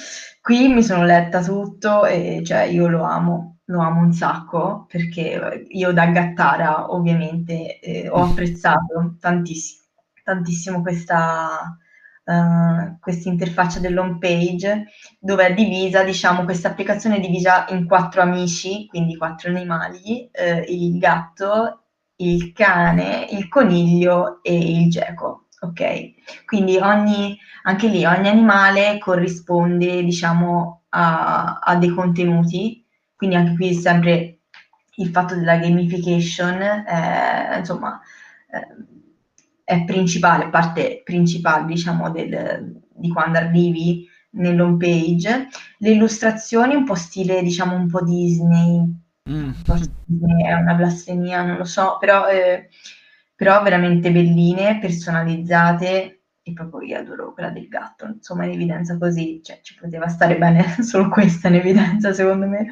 [0.44, 5.64] Qui mi sono letta tutto e cioè io lo amo, lo amo un sacco perché
[5.70, 9.86] io da gattara ovviamente eh, ho apprezzato tantissimo,
[10.22, 11.78] tantissimo questa
[12.24, 14.84] uh, interfaccia dell'home page
[15.18, 20.66] dove è divisa, diciamo, questa applicazione è divisa in quattro amici, quindi quattro animali, eh,
[20.68, 21.84] il gatto,
[22.16, 26.44] il cane, il coniglio e il geco, ok?
[26.44, 32.84] Quindi ogni, anche lì ogni animale corrisponde, diciamo, a, a dei contenuti,
[33.16, 34.38] quindi anche qui sempre
[34.96, 38.00] il fatto della gamification, eh, insomma,
[38.50, 38.84] eh,
[39.64, 45.48] è principale, parte principale, diciamo, del, di quando arrivi nell'home page.
[45.78, 48.94] Le illustrazioni un po' stile, diciamo, un po' Disney,
[49.28, 49.50] mm.
[50.44, 52.68] è una blasfemia, non lo so, però, eh,
[53.34, 59.40] però veramente belline, personalizzate e proprio io adoro quella del gatto, insomma in evidenza così,
[59.42, 62.68] cioè ci poteva stare bene solo questa in evidenza secondo me.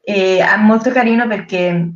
[0.00, 1.92] E è molto carino perché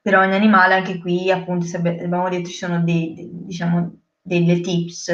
[0.00, 5.12] per ogni animale, anche qui appunto abbiamo detto ci sono dei, dei, diciamo, delle tips,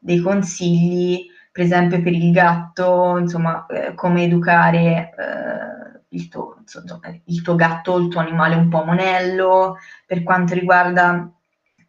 [0.00, 5.79] dei consigli, per esempio per il gatto, insomma, eh, come educare eh,
[6.10, 11.30] il, tuo, insomma, il tuo gatto, il tuo animale un po' monello, per quanto riguarda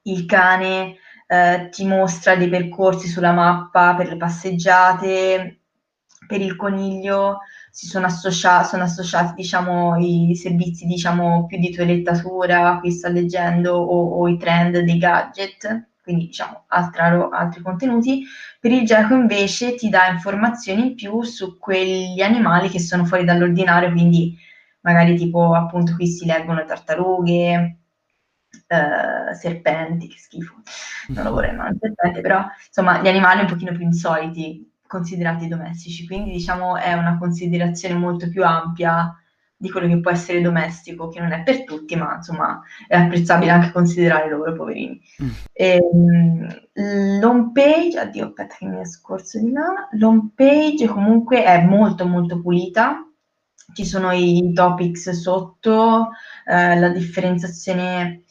[0.04, 0.96] il cane,
[1.28, 5.60] eh, ti mostra dei percorsi sulla mappa per le passeggiate,
[6.28, 7.40] per il coniglio
[7.72, 13.74] si sono, associa- sono associati diciamo, i servizi diciamo, più di toilettatura, qui sto leggendo,
[13.76, 18.24] o, o i trend dei gadget, quindi diciamo altra, altri contenuti.
[18.60, 23.24] Per il gecko invece ti dà informazioni in più su quegli animali che sono fuori
[23.24, 24.38] dall'ordinario, quindi
[24.82, 27.78] magari tipo appunto qui si leggono tartarughe,
[28.68, 30.56] eh, serpenti, che schifo,
[31.10, 36.06] non lo vorrei mai serpente, però insomma gli animali un pochino più insoliti considerati domestici,
[36.06, 39.16] quindi diciamo è una considerazione molto più ampia
[39.62, 43.52] di quello che può essere domestico, che non è per tutti, ma insomma è apprezzabile
[43.52, 45.00] anche considerare loro, poverini.
[45.22, 45.30] Mm.
[45.54, 45.80] E,
[46.74, 51.64] ehm, l'home page, addio, aspetta che mi è scorso di là, l'home page comunque è
[51.64, 53.08] molto molto pulita,
[53.76, 56.10] ci sono i topics sotto,
[56.46, 58.24] eh, la differenziazione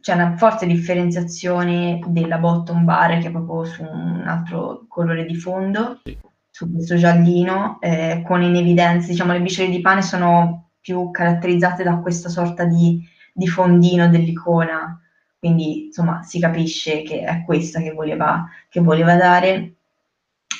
[0.00, 5.36] c'è una forte differenziazione della bottom bar che è proprio su un altro colore di
[5.36, 6.16] fondo, sì.
[6.56, 11.82] Su questo giallino, eh, con in evidenza, diciamo, le briciole di pane sono più caratterizzate
[11.82, 14.98] da questa sorta di, di fondino dell'icona,
[15.38, 19.74] quindi insomma si capisce che è questa che voleva, che voleva dare.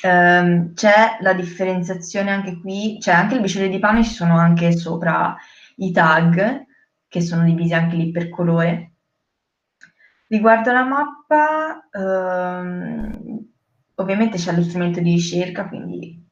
[0.03, 4.77] Um, c'è la differenziazione anche qui, cioè anche le briciole di pane ci sono anche
[4.77, 5.35] sopra
[5.77, 6.63] i tag,
[7.07, 8.91] che sono divisi anche lì per colore,
[10.27, 13.47] Riguardo la mappa, ehm,
[13.97, 16.23] ovviamente c'è lo strumento di ricerca, quindi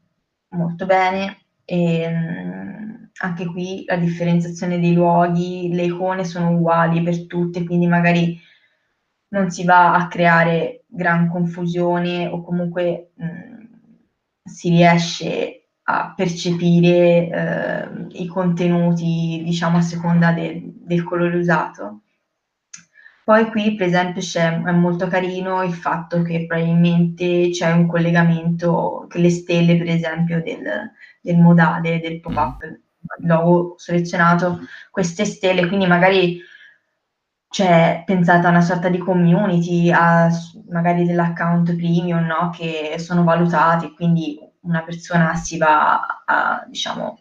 [0.49, 1.45] molto bene.
[1.65, 7.87] E, ehm, anche qui la differenziazione dei luoghi, le icone sono uguali per tutte, quindi
[7.87, 8.39] magari
[9.29, 13.63] non si va a creare gran confusione o comunque mh,
[14.43, 22.01] si riesce a percepire eh, i contenuti, diciamo, a seconda de- del colore usato.
[23.25, 29.07] Poi qui per esempio c'è, è molto carino il fatto che probabilmente c'è un collegamento,
[29.09, 32.79] che le stelle per esempio del, del modale, del pop-up, il
[33.27, 34.59] logo selezionato,
[34.91, 36.39] queste stelle, quindi magari
[37.49, 40.29] c'è pensata a una sorta di community, a,
[40.69, 42.51] magari dell'account premium, no?
[42.51, 47.19] che sono valutati, quindi una persona si va a, diciamo,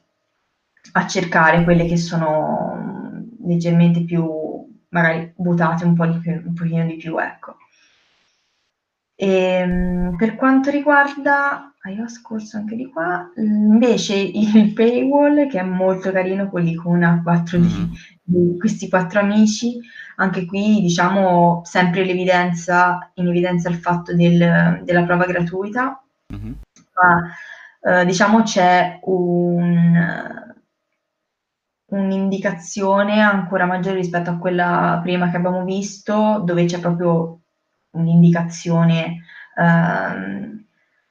[0.93, 4.44] a cercare quelle che sono leggermente più
[4.95, 7.57] magari buttate un po' di più, un pochino di più, ecco.
[9.17, 15.59] E, ehm, per quanto riguarda, io ho scorso anche di qua, invece il paywall che
[15.59, 17.93] è molto carino con l'icona 4 di, mm-hmm.
[18.23, 19.81] di questi quattro amici,
[20.17, 26.01] anche qui diciamo sempre l'evidenza, in evidenza il fatto del, della prova gratuita,
[26.33, 26.53] mm-hmm.
[27.03, 30.54] ma eh, diciamo c'è un
[31.95, 37.41] un'indicazione ancora maggiore rispetto a quella prima che abbiamo visto, dove c'è proprio
[37.91, 39.23] un'indicazione
[39.57, 40.65] ehm,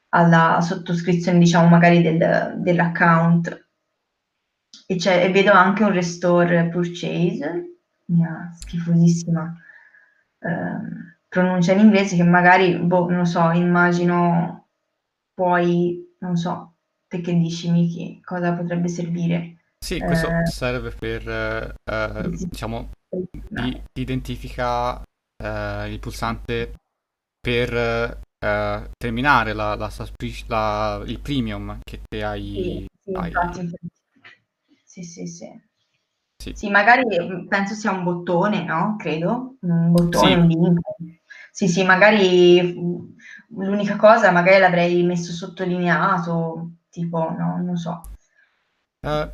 [0.09, 3.67] alla sottoscrizione, diciamo, magari del, dell'account.
[4.85, 9.55] E, e, vedo anche un restore purchase, mia schifosissima
[10.39, 10.77] eh,
[11.29, 14.67] pronuncia in inglese, che magari, boh, non so, immagino
[15.33, 16.73] poi, non so,
[17.07, 19.57] te che dici, Miki, cosa potrebbe servire?
[19.83, 21.27] Sì, questo eh, serve per,
[21.83, 22.91] eh, diciamo,
[23.49, 25.03] di, identifica
[25.35, 26.71] eh, il pulsante
[27.37, 29.91] per eh, terminare la, la,
[30.47, 32.87] la, il premium che te hai.
[32.97, 33.31] Sì, sì, hai...
[34.85, 35.61] sì, sì, sì.
[36.37, 36.53] Sì.
[36.55, 36.69] sì.
[36.69, 38.95] magari mm, penso sia un bottone, no?
[38.97, 40.33] Credo, un bottone, sì.
[40.39, 40.79] un link.
[41.51, 43.01] Sì, sì, magari mm,
[43.49, 48.01] l'unica cosa magari l'avrei messo sottolineato, tipo, no, non so.
[49.03, 49.27] Uh,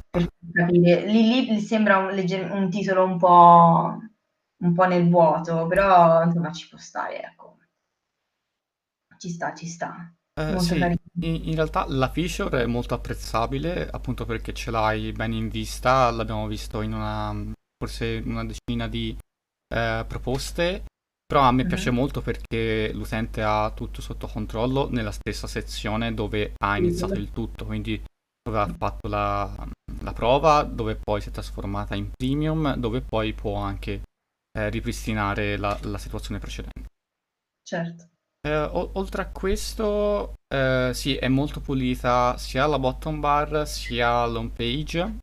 [0.53, 1.05] capire.
[1.05, 3.97] Lì, lì sembra un, legger- un titolo un po',
[4.63, 7.57] un po' nel vuoto, però insomma ci può stare, ecco.
[9.19, 10.11] ci sta, ci sta.
[10.39, 10.79] Eh, Molto sì,
[11.21, 16.09] in, in realtà la feature è molto apprezzabile, appunto perché ce l'hai bene in vista,
[16.11, 17.35] l'abbiamo visto in una,
[17.77, 19.15] forse una decina di
[19.73, 20.85] eh, proposte,
[21.25, 21.91] però a me piace Mhm.
[21.91, 27.65] molto perché l'utente ha tutto sotto controllo nella stessa sezione dove ha iniziato il tutto,
[27.65, 28.01] quindi
[28.43, 29.67] ha fatto la,
[30.01, 34.01] la prova, dove poi si è trasformata in premium, dove poi può anche
[34.57, 36.87] eh, ripristinare la la situazione precedente.
[37.63, 38.09] Certo.
[38.41, 44.25] Eh, o- oltre a questo, eh, sì, è molto pulita sia la bottom bar sia
[44.25, 45.17] l'home page.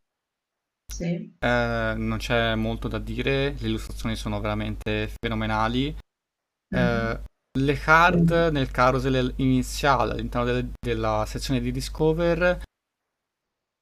[0.93, 1.35] Sì.
[1.39, 5.97] Eh, non c'è molto da dire, le illustrazioni sono veramente fenomenali.
[6.75, 7.21] Eh,
[7.59, 12.61] le card nel carousel iniziale all'interno del- della sezione di Discover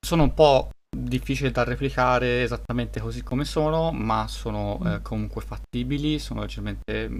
[0.04, 6.18] sono un po' difficili da replicare esattamente così come sono, ma sono eh, comunque fattibili,
[6.18, 7.10] sono leggermente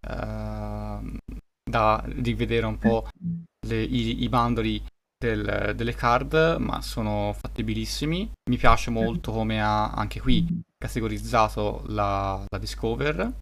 [0.00, 1.18] ehm,
[1.70, 3.08] da rivedere un po'
[3.66, 4.82] le- i, i bandoli
[5.18, 8.30] del- delle card, ma sono fattibilissimi.
[8.50, 13.38] Mi piace molto come ha anche qui categorizzato la, la Discover.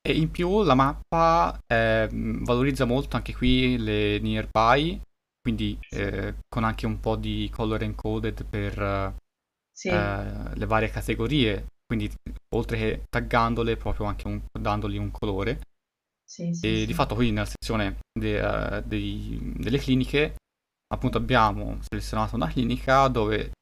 [0.00, 5.00] E in più la mappa eh, valorizza molto anche qui le nearby,
[5.48, 9.14] quindi eh, con anche un po' di color encoded per
[9.72, 9.88] Sì.
[9.88, 12.12] eh, le varie categorie, quindi
[12.54, 15.60] oltre che taggandole, proprio anche un- dandogli un colore.
[16.24, 20.34] Sì, sì, E di fatto qui nella sezione de- eh, dei- delle cliniche,
[20.92, 23.52] appunto abbiamo selezionato una clinica dove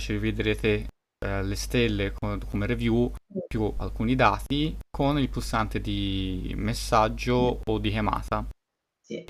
[0.00, 0.88] ci rivedrete
[1.24, 3.12] eh, le stelle co- come review
[3.46, 8.46] più alcuni dati con il pulsante di messaggio o di chiamata.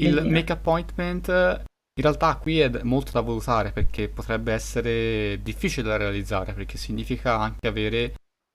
[0.00, 1.64] Il make appointment
[1.98, 7.36] in realtà qui è molto da valutare perché potrebbe essere difficile da realizzare perché significa
[7.36, 8.14] anche avere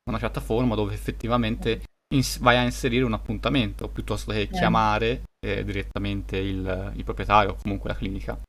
[0.09, 1.83] una piattaforma dove effettivamente
[2.13, 7.55] ins- vai a inserire un appuntamento piuttosto che chiamare eh, direttamente il, il proprietario o
[7.61, 8.39] comunque la clinica.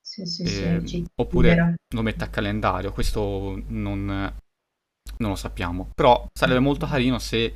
[0.00, 5.90] Sì, sì, Eh, sì, oppure lo mette a calendario, questo non, non lo sappiamo.
[5.94, 7.54] Però sarebbe molto carino se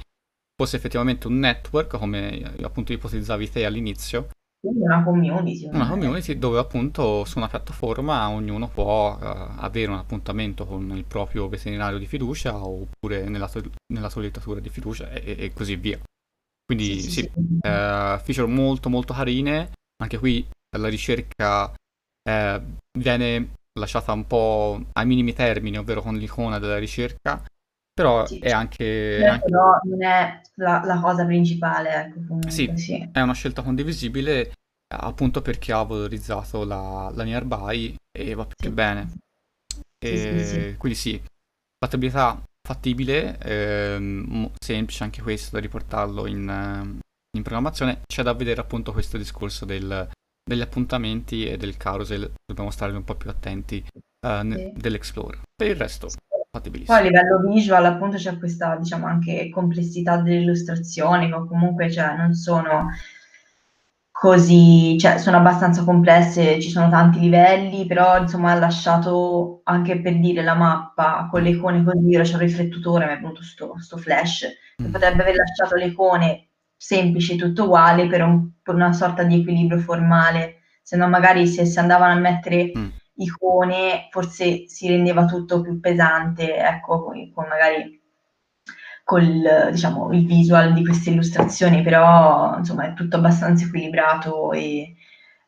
[0.54, 4.28] fosse effettivamente un network, come eh, appunto ipotizzavi te all'inizio,
[4.62, 5.66] Quindi una community.
[5.68, 11.04] una community dove appunto su una piattaforma ognuno può eh, avere un appuntamento con il
[11.04, 15.98] proprio veterinario di fiducia oppure nella, to- nella toilettatura di fiducia e, e così via.
[16.64, 20.46] Quindi Sì, sì, sì, eh, feature molto molto carine, anche qui
[20.78, 21.74] la ricerca
[22.22, 22.62] eh,
[22.96, 27.42] viene lasciata un po' ai minimi termini, ovvero con l'icona della ricerca,
[27.92, 28.38] però Sì.
[28.38, 32.72] è anche, Però anche- non è la, la cosa principale, ecco, comunque, Sì.
[32.76, 33.08] sì.
[33.12, 34.52] è una scelta condivisibile
[34.94, 38.72] appunto perché ha valorizzato la, la nearby e va più che Sì.
[38.72, 39.10] bene.
[40.02, 40.74] Sì, E.
[40.78, 41.22] Quindi sì,
[41.78, 46.98] fattibilità fattibile, ehm, semplice anche questo da riportarlo in, ehm,
[47.36, 48.02] in programmazione.
[48.06, 50.08] C'è da vedere appunto questo discorso del-
[50.44, 53.84] degli appuntamenti e del carousel, dobbiamo stare un po' più attenti
[54.24, 54.72] eh, ne- Sì.
[54.76, 55.40] dell'Explorer.
[55.54, 56.08] Per il resto,
[56.52, 56.98] Poi fattibilissimo.
[56.98, 62.34] a livello visual appunto c'è questa diciamo anche complessità delle illustrazioni che comunque cioè, non
[62.34, 62.90] sono
[64.10, 70.18] così, cioè sono abbastanza complesse, ci sono tanti livelli, però insomma ha lasciato anche per
[70.20, 73.74] dire la mappa con le icone così, io c'ho il riflettore, mi è venuto sto,
[73.78, 74.40] sto flash,
[74.76, 74.92] che Mm.
[74.92, 79.78] potrebbe aver lasciato le icone semplici, tutto uguale, per, un- per una sorta di equilibrio
[79.78, 82.88] formale, se no magari se si andavano a mettere Mm.
[83.22, 88.00] Icone forse si rendeva tutto più pesante, ecco, con, con magari
[89.04, 94.94] col diciamo il visual di queste illustrazioni, però insomma è tutto abbastanza equilibrato e,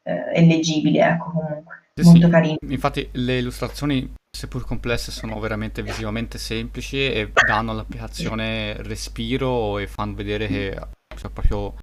[0.03, 2.33] eh, e leggibile, ecco comunque, Sì, molto sì.
[2.33, 2.57] carino.
[2.69, 10.15] Infatti le illustrazioni, seppur complesse, sono veramente visivamente semplici e danno all'applicazione respiro e fanno
[10.15, 10.79] vedere che
[11.15, 11.77] c'è proprio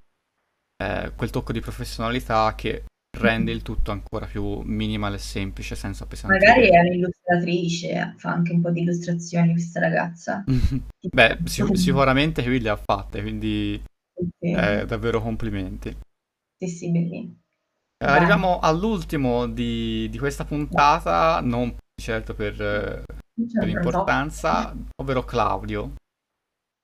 [0.83, 2.83] eh, quel tocco di professionalità che
[3.18, 6.70] rende il tutto ancora più minimal e semplice senza Magari appesantire.
[6.70, 10.43] è un'illustratrice, fa anche un po' di illustrazioni questa ragazza.
[11.14, 13.82] Beh, sic- sicuramente lui le ha fatte, quindi
[14.39, 15.95] Sì, eh, davvero complimenti.
[16.57, 17.36] sì, sì, bellino.
[17.97, 18.05] Eh.
[18.05, 23.03] Arriviamo all'ultimo di, di questa puntata, non certo per, eh,
[23.36, 24.89] Qui per importanza, prototipo.
[25.01, 25.93] ovvero Claudio.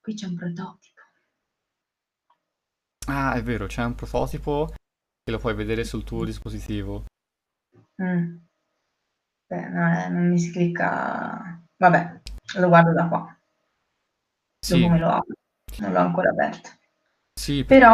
[0.01, 1.01] Qui c'è un prototipo.
[3.07, 4.73] Ah, è vero, c'è un prototipo
[5.27, 7.03] che lo puoi vedere sul tuo dispositivo.
[8.01, 8.37] Mm.
[9.49, 11.61] Beh, no, eh, non mi si clicca.
[11.75, 12.21] Vabbè,
[12.59, 13.37] lo guardo da qua.
[14.65, 15.35] Sì, Dopo me lo apro.
[15.79, 16.69] Non l'ho ancora aperto.
[17.33, 17.93] sì, Però,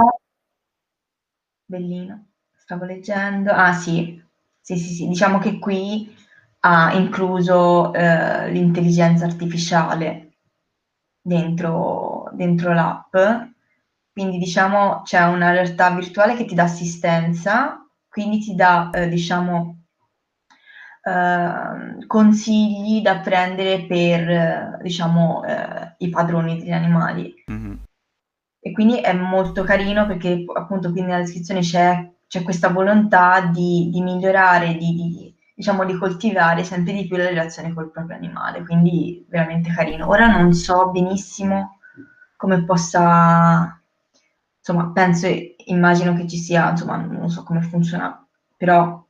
[1.66, 3.52] bellino, stavo leggendo.
[3.52, 4.22] Ah sì,
[4.62, 5.08] sì, sì, sì.
[5.08, 6.16] Diciamo che qui
[6.62, 10.34] ha incluso eh, l'intelligenza artificiale
[11.20, 13.16] dentro, dentro l'app
[14.14, 19.86] quindi diciamo c'è una realtà virtuale che ti dà assistenza, quindi ti dà, eh, diciamo,
[21.04, 27.34] eh, consigli da prendere per, diciamo, eh, i padroni degli animali.
[27.48, 27.80] Mhm.
[28.60, 33.90] E quindi è molto carino perché appunto qui nella descrizione c'è, c'è questa volontà di,
[33.92, 38.64] di migliorare, di, di, diciamo di coltivare sempre di più la relazione col proprio animale,
[38.64, 40.08] quindi veramente carino.
[40.08, 41.80] Ora non so benissimo
[42.38, 43.82] come possa,
[44.66, 45.28] insomma, penso,
[45.66, 49.06] immagino che ci sia, insomma, non so come funziona, però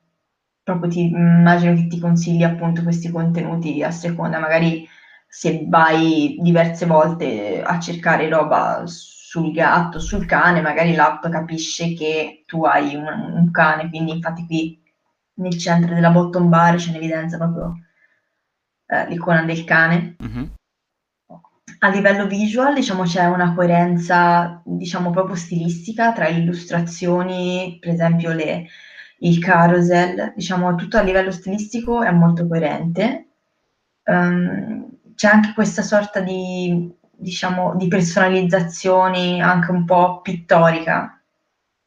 [0.64, 4.88] proprio ti immagino che ti consigli appunto questi contenuti a seconda, magari
[5.28, 12.44] se vai diverse volte a cercare roba sul gatto, sul cane, magari l'app capisce che
[12.48, 14.82] tu hai un, un cane, quindi infatti qui
[15.36, 17.74] nel centro della bottom bar c'è in evidenza proprio
[18.88, 20.16] eh, l'icona del cane.
[20.20, 20.54] Mhm.
[21.84, 28.32] A livello visual, diciamo, c'è una coerenza, diciamo, proprio stilistica tra le illustrazioni, per esempio
[28.32, 28.68] le,
[29.20, 33.28] il carousel, diciamo, tutto a livello stilistico è molto coerente.
[34.06, 36.90] Um, c'è anche questa sorta di
[37.24, 41.22] diciamo, di personalizzazioni anche un po' pittorica,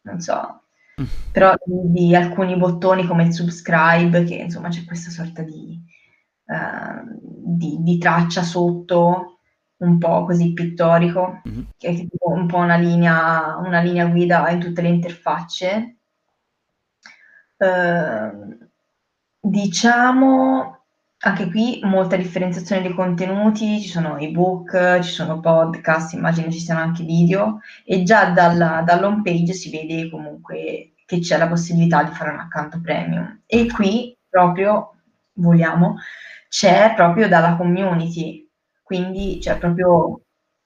[0.02, 0.62] non so,
[1.00, 1.04] mm.
[1.32, 5.80] però di, di, alcuni bottoni come il subscribe, che insomma c'è questa sorta di,
[6.46, 9.35] uh, di, di traccia sotto,
[9.78, 11.62] un po' così pittorico, mm-hmm.
[11.76, 15.96] che è tipo un po' una linea, una linea guida in tutte le interfacce.
[17.58, 18.58] Uh,
[19.40, 20.76] diciamo
[21.18, 26.80] anche qui molta differenziazione dei contenuti, ci sono ebook, ci sono podcast, immagino ci siano
[26.80, 32.14] anche video e già dalla, dall'home page si vede comunque che c'è la possibilità di
[32.14, 33.42] fare un account premium.
[33.46, 34.94] E qui proprio,
[35.34, 35.96] vogliamo,
[36.48, 38.45] c'è proprio dalla community,
[38.86, 40.20] quindi c'è proprio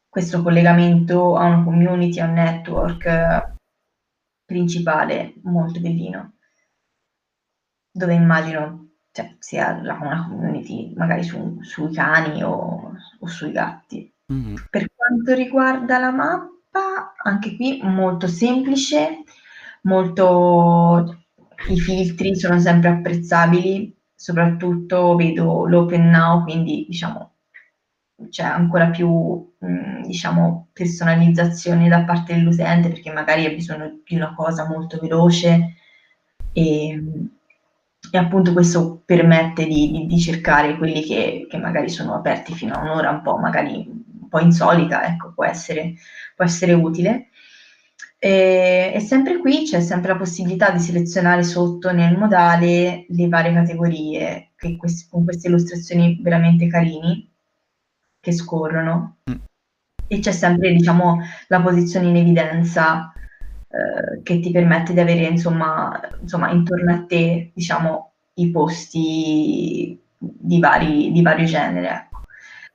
[0.06, 3.54] questo collegamento a una community, a un network
[4.44, 6.34] principale molto bellino,
[7.90, 14.12] dove immagino cioè, sia una community magari su, sui cani o, o sui gatti.
[14.30, 14.54] Mm-hmm.
[14.68, 19.22] Per quanto riguarda la mappa, anche qui molto semplice,
[19.84, 21.24] molto
[21.70, 27.29] i filtri sono sempre apprezzabili, soprattutto vedo l'open now, quindi diciamo
[28.28, 29.08] c'è ancora più
[29.58, 35.76] mh, diciamo personalizzazione da parte dell'utente perché magari ha bisogno di una cosa molto veloce
[36.52, 37.02] e
[38.10, 42.74] e appunto questo permette di, di, di cercare quelli che, che, magari sono aperti fino
[42.74, 45.94] a un'ora, un po' magari un po' insolita, ecco, può essere,
[46.34, 47.28] può essere utile.
[48.18, 53.52] E, e, sempre qui c'è sempre la possibilità di selezionare sotto nel modale le varie
[53.52, 57.29] categorie, che quest- con queste illustrazioni veramente carini
[58.20, 59.16] che scorrono.
[59.30, 59.34] Mm.
[60.06, 63.12] E c'è sempre, diciamo, la posizione in evidenza
[63.68, 70.58] eh, che ti permette di avere insomma, insomma intorno a te diciamo i posti di,
[70.58, 71.88] vari, di vario genere.
[71.88, 72.22] Ecco.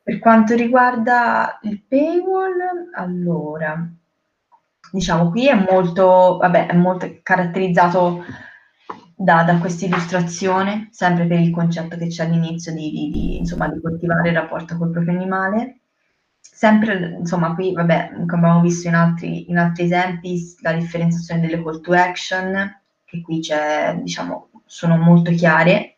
[0.01, 3.87] Per quanto riguarda il paywall, allora
[4.91, 8.23] diciamo qui è molto, vabbè, è molto caratterizzato
[9.15, 13.67] da, da questa illustrazione, sempre per il concetto che c'è all'inizio di, di, di, insomma,
[13.69, 15.79] di coltivare il rapporto col proprio animale.
[16.39, 21.61] Sempre, insomma, qui, vabbè, come abbiamo visto in altri, in altri esempi, la differenziazione delle
[21.63, 25.97] call to action, che qui c'è, diciamo, sono molto chiare,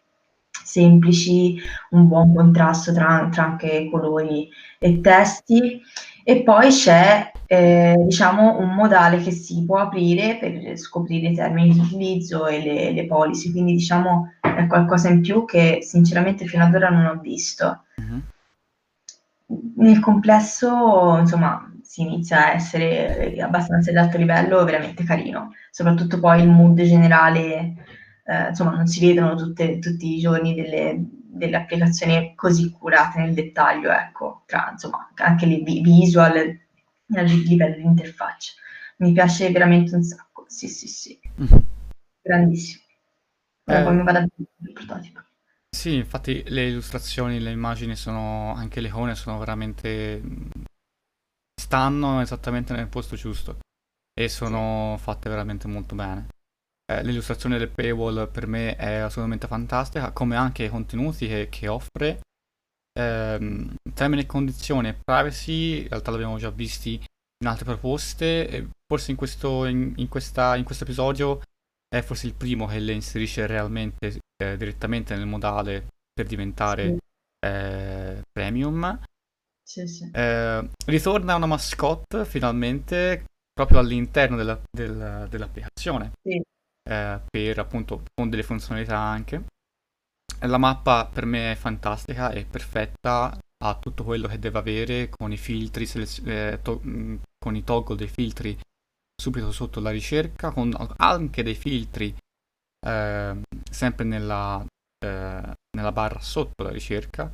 [0.49, 1.59] semplici,
[1.91, 4.49] un buon contrasto tra, tra anche colori
[4.79, 5.81] e testi.
[6.29, 11.71] E poi c'è, eh, diciamo, un modale che si può aprire per scoprire i termini
[11.71, 16.65] di utilizzo e le, le policy, quindi diciamo è qualcosa in più che sinceramente fino
[16.65, 17.83] ad ora non ho visto.
[18.01, 18.19] Mm-hmm
[19.77, 25.53] nel complesso, insomma, si inizia a essere abbastanza di alto livello, veramente carino.
[25.71, 27.75] Soprattutto poi il mood generale,
[28.25, 33.33] eh, insomma, non si vedono tutte, tutti i giorni delle, delle, applicazioni così curate nel
[33.33, 36.67] dettaglio, ecco, tra, insomma, anche le visual e
[37.15, 38.53] a livello di interfaccia.
[38.97, 41.19] Mi piace veramente un sacco, sì, sì, sì.
[41.41, 41.59] Mm-hmm.
[42.21, 42.83] Grandissimo.
[43.65, 45.21] Eh, poi mi vado a vedere il prototipo.
[45.69, 50.21] Sì, infatti le illustrazioni, le immagini sono, anche le icone sono veramente...
[51.59, 53.59] stanno esattamente nel posto giusto
[54.19, 56.27] e sono fatte veramente molto bene.
[56.89, 61.67] Eh, l'illustrazione del paywall per me è assolutamente fantastica, come anche i contenuti che, che
[61.67, 62.21] offre.
[62.97, 69.11] Eh, termini e condizioni e privacy, in realtà l'abbiamo già visti in altre proposte, forse
[69.11, 71.41] in questo, in, in, questa, in questo episodio
[71.87, 76.97] è forse il primo che le inserisce realmente eh, direttamente nel modale per diventare sì.
[77.45, 78.99] eh, premium.
[79.61, 80.09] Sì, sì.
[80.13, 86.41] Eh, ritorna una mascotte finalmente proprio all'interno della, del, dell'applicazione Sì.
[86.87, 89.45] Eh, per appunto con delle funzionalità anche.
[90.41, 95.31] La mappa per me è fantastica, è perfetta, ha tutto quello che deve avere con
[95.31, 95.87] i filtri,
[96.25, 98.57] eh, mh, con i toggle dei filtri
[99.19, 102.15] subito sotto la ricerca, con anche dei filtri
[102.85, 104.63] eh, sempre nella,
[105.03, 107.31] eh, nella barra sotto la ricerca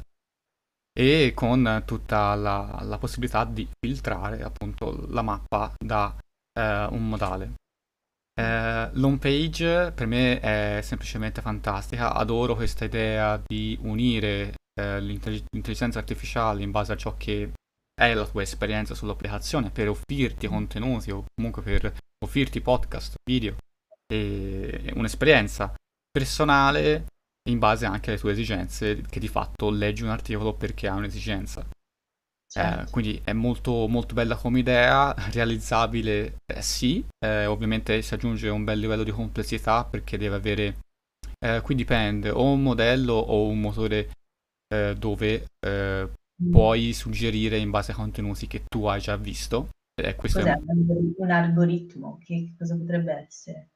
[0.95, 6.15] e con tutta la, la possibilità di filtrare appunto la mappa da
[6.57, 7.53] eh, un modale.
[8.35, 15.99] Eh, l'home page per me è semplicemente fantastica, adoro questa idea di unire eh, l'intelligenza
[15.99, 17.51] artificiale in base a ciò che
[17.93, 21.93] è la tua esperienza sull'applicazione per offrirti contenuti o comunque per
[22.25, 23.55] offrirti podcast, video
[24.11, 25.73] e un'esperienza
[26.11, 27.05] personale
[27.49, 31.65] in base anche alle tue esigenze, che di fatto leggi un articolo perché ha un'esigenza.
[32.55, 32.81] Eh, certo.
[32.81, 38.49] Eh, quindi è molto, molto bella come idea, realizzabile eh, sì, eh, ovviamente si aggiunge
[38.49, 40.75] un bel livello di complessità perché deve avere,
[41.39, 44.11] eh, qui dipende, o un modello o un motore
[44.73, 46.51] eh, dove mm.
[46.51, 49.69] puoi suggerire in base ai contenuti che tu hai già visto.
[50.15, 51.13] Cos'è è un...
[51.15, 52.17] un algoritmo?
[52.19, 53.69] Che cosa potrebbe essere?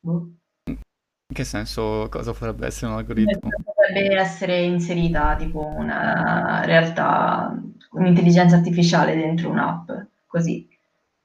[0.00, 0.34] Boh.
[0.66, 3.48] In che senso cosa potrebbe essere un algoritmo?
[3.64, 7.58] Potrebbe essere inserita tipo una realtà,
[7.94, 9.90] un'intelligenza artificiale dentro un'app,
[10.26, 10.68] così.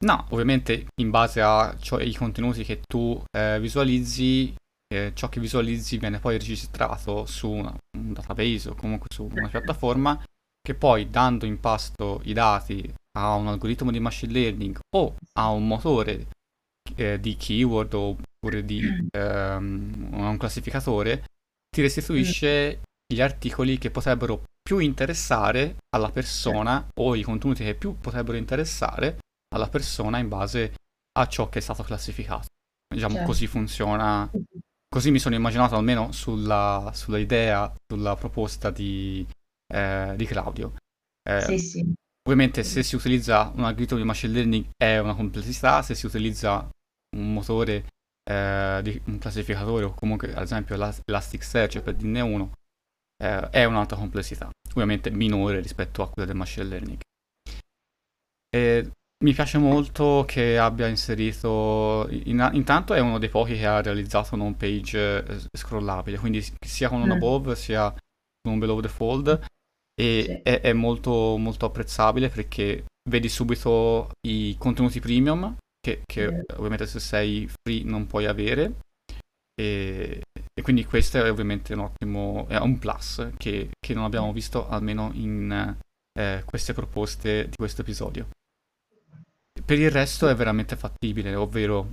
[0.06, 4.54] No, ovviamente in base ai contenuti che tu eh, visualizzi,
[4.88, 9.50] eh, ciò che visualizzi viene poi registrato su una, un database o comunque su una
[9.50, 10.22] piattaforma
[10.62, 15.50] che poi dando in pasto i dati a un algoritmo di machine learning o a
[15.50, 16.28] un motore
[16.96, 21.26] eh, di keyword oppure di ehm, un classificatore,
[21.70, 22.80] ti restituisce
[23.12, 29.18] gli articoli che potrebbero più interessare alla persona o i contenuti che più potrebbero interessare
[29.56, 30.74] alla persona in base
[31.18, 32.48] a ciò che è stato classificato.
[32.94, 33.28] Diciamo certo.
[33.28, 34.30] così funziona,
[34.88, 39.26] così mi sono immaginato almeno sulla, sulla idea, sulla proposta di,
[39.74, 40.76] eh, di Claudio.
[41.28, 41.94] Eh, sì, sì.
[42.24, 46.70] Ovviamente se si utilizza un algoritmo di machine learning è una complessità, se si utilizza
[47.18, 47.86] un motore,
[48.30, 52.52] eh, di, un classificatore o comunque ad esempio l'Elasticsearch per dirne uno,
[53.24, 57.00] eh, è un'altra complessità, ovviamente minore rispetto a quella del machine learning.
[58.50, 58.92] E
[59.24, 64.36] mi piace molto che abbia inserito, in, intanto è uno dei pochi che ha realizzato
[64.36, 67.12] un home page eh, scrollabile, quindi sia con un mm.
[67.12, 69.28] above sia con un below the fold
[70.00, 70.32] e sì.
[70.44, 77.00] è, è molto, molto apprezzabile perché vedi subito i contenuti premium che, che ovviamente se
[77.00, 78.80] sei free non puoi avere.
[79.60, 80.22] E,
[80.60, 84.68] e, quindi questo è ovviamente un ottimo, è un plus che, che non abbiamo visto
[84.68, 85.78] almeno in
[86.20, 88.28] eh, queste proposte di questo episodio.
[89.64, 91.92] Per il resto è veramente fattibile, ovvero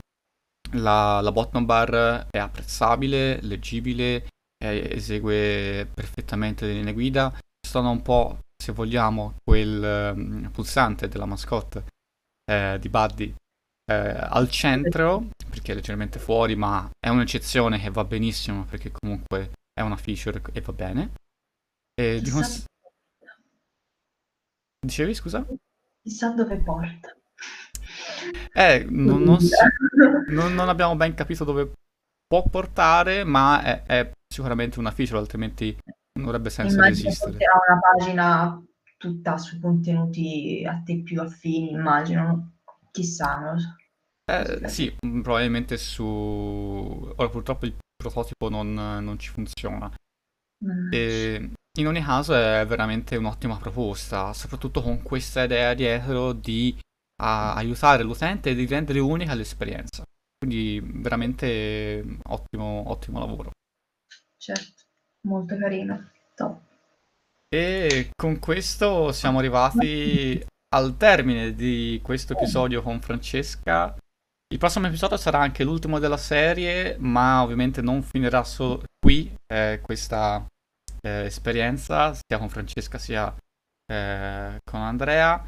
[0.73, 4.27] la, la bottom bar è apprezzabile, leggibile,
[4.59, 11.27] eh, esegue perfettamente le linee guida, sono un po', se vogliamo, quel um, pulsante della
[11.27, 11.85] mascotte
[12.51, 13.33] eh, di Buddy
[13.91, 19.52] eh, al centro, perché è leggermente fuori, ma è un'eccezione che va benissimo perché comunque
[19.72, 21.12] è una feature e va bene.
[21.98, 22.66] E di cons-
[24.78, 25.44] Dicevi, scusa?
[26.02, 27.16] Chissà dove porta.
[28.52, 29.57] Eh, non, non, so,
[30.28, 31.72] non, non, abbiamo ben capito dove
[32.26, 35.76] può portare, ma è, è sicuramente una feature, altrimenti
[36.18, 37.38] non avrebbe senso immagino esistere.
[37.38, 38.62] Era una pagina
[38.98, 42.59] tutta su contenuti a te più affini, immagino.
[42.90, 43.74] Chissà, non lo so.
[44.29, 46.03] Eh, sì, mm, probabilmente su...
[46.05, 49.91] Ora purtroppo il prototipo non, non ci funziona.
[50.64, 50.93] Mm.
[50.93, 56.77] E in ogni caso è veramente un'ottima proposta, soprattutto con questa idea dietro di
[57.22, 60.05] a, aiutare l'utente e di rendere unica l'esperienza.
[60.39, 63.51] Quindi veramente ottimo, ottimo lavoro.
[64.37, 64.83] Certo,
[65.27, 66.61] molto carino, top.
[67.49, 73.97] E con questo siamo arrivati al termine di questo episodio con Francesca.
[74.49, 79.80] Il prossimo episodio sarà anche l'ultimo della serie, ma ovviamente non finirà solo qui eh,
[79.82, 80.47] questa
[81.03, 83.34] eh, esperienza, sia con Francesca sia
[83.86, 85.44] eh, con Andrea.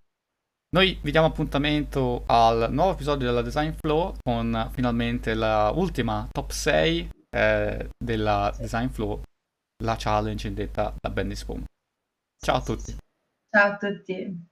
[0.71, 6.51] Noi vi diamo appuntamento al nuovo episodio della Design Flow con finalmente la ultima top
[6.51, 9.23] 6 eh, della Design Flow,
[9.85, 11.65] la challenge indetta da Bendy Spoon.
[12.37, 12.97] Ciao a tutti.
[13.49, 14.48] Ciao a tutti.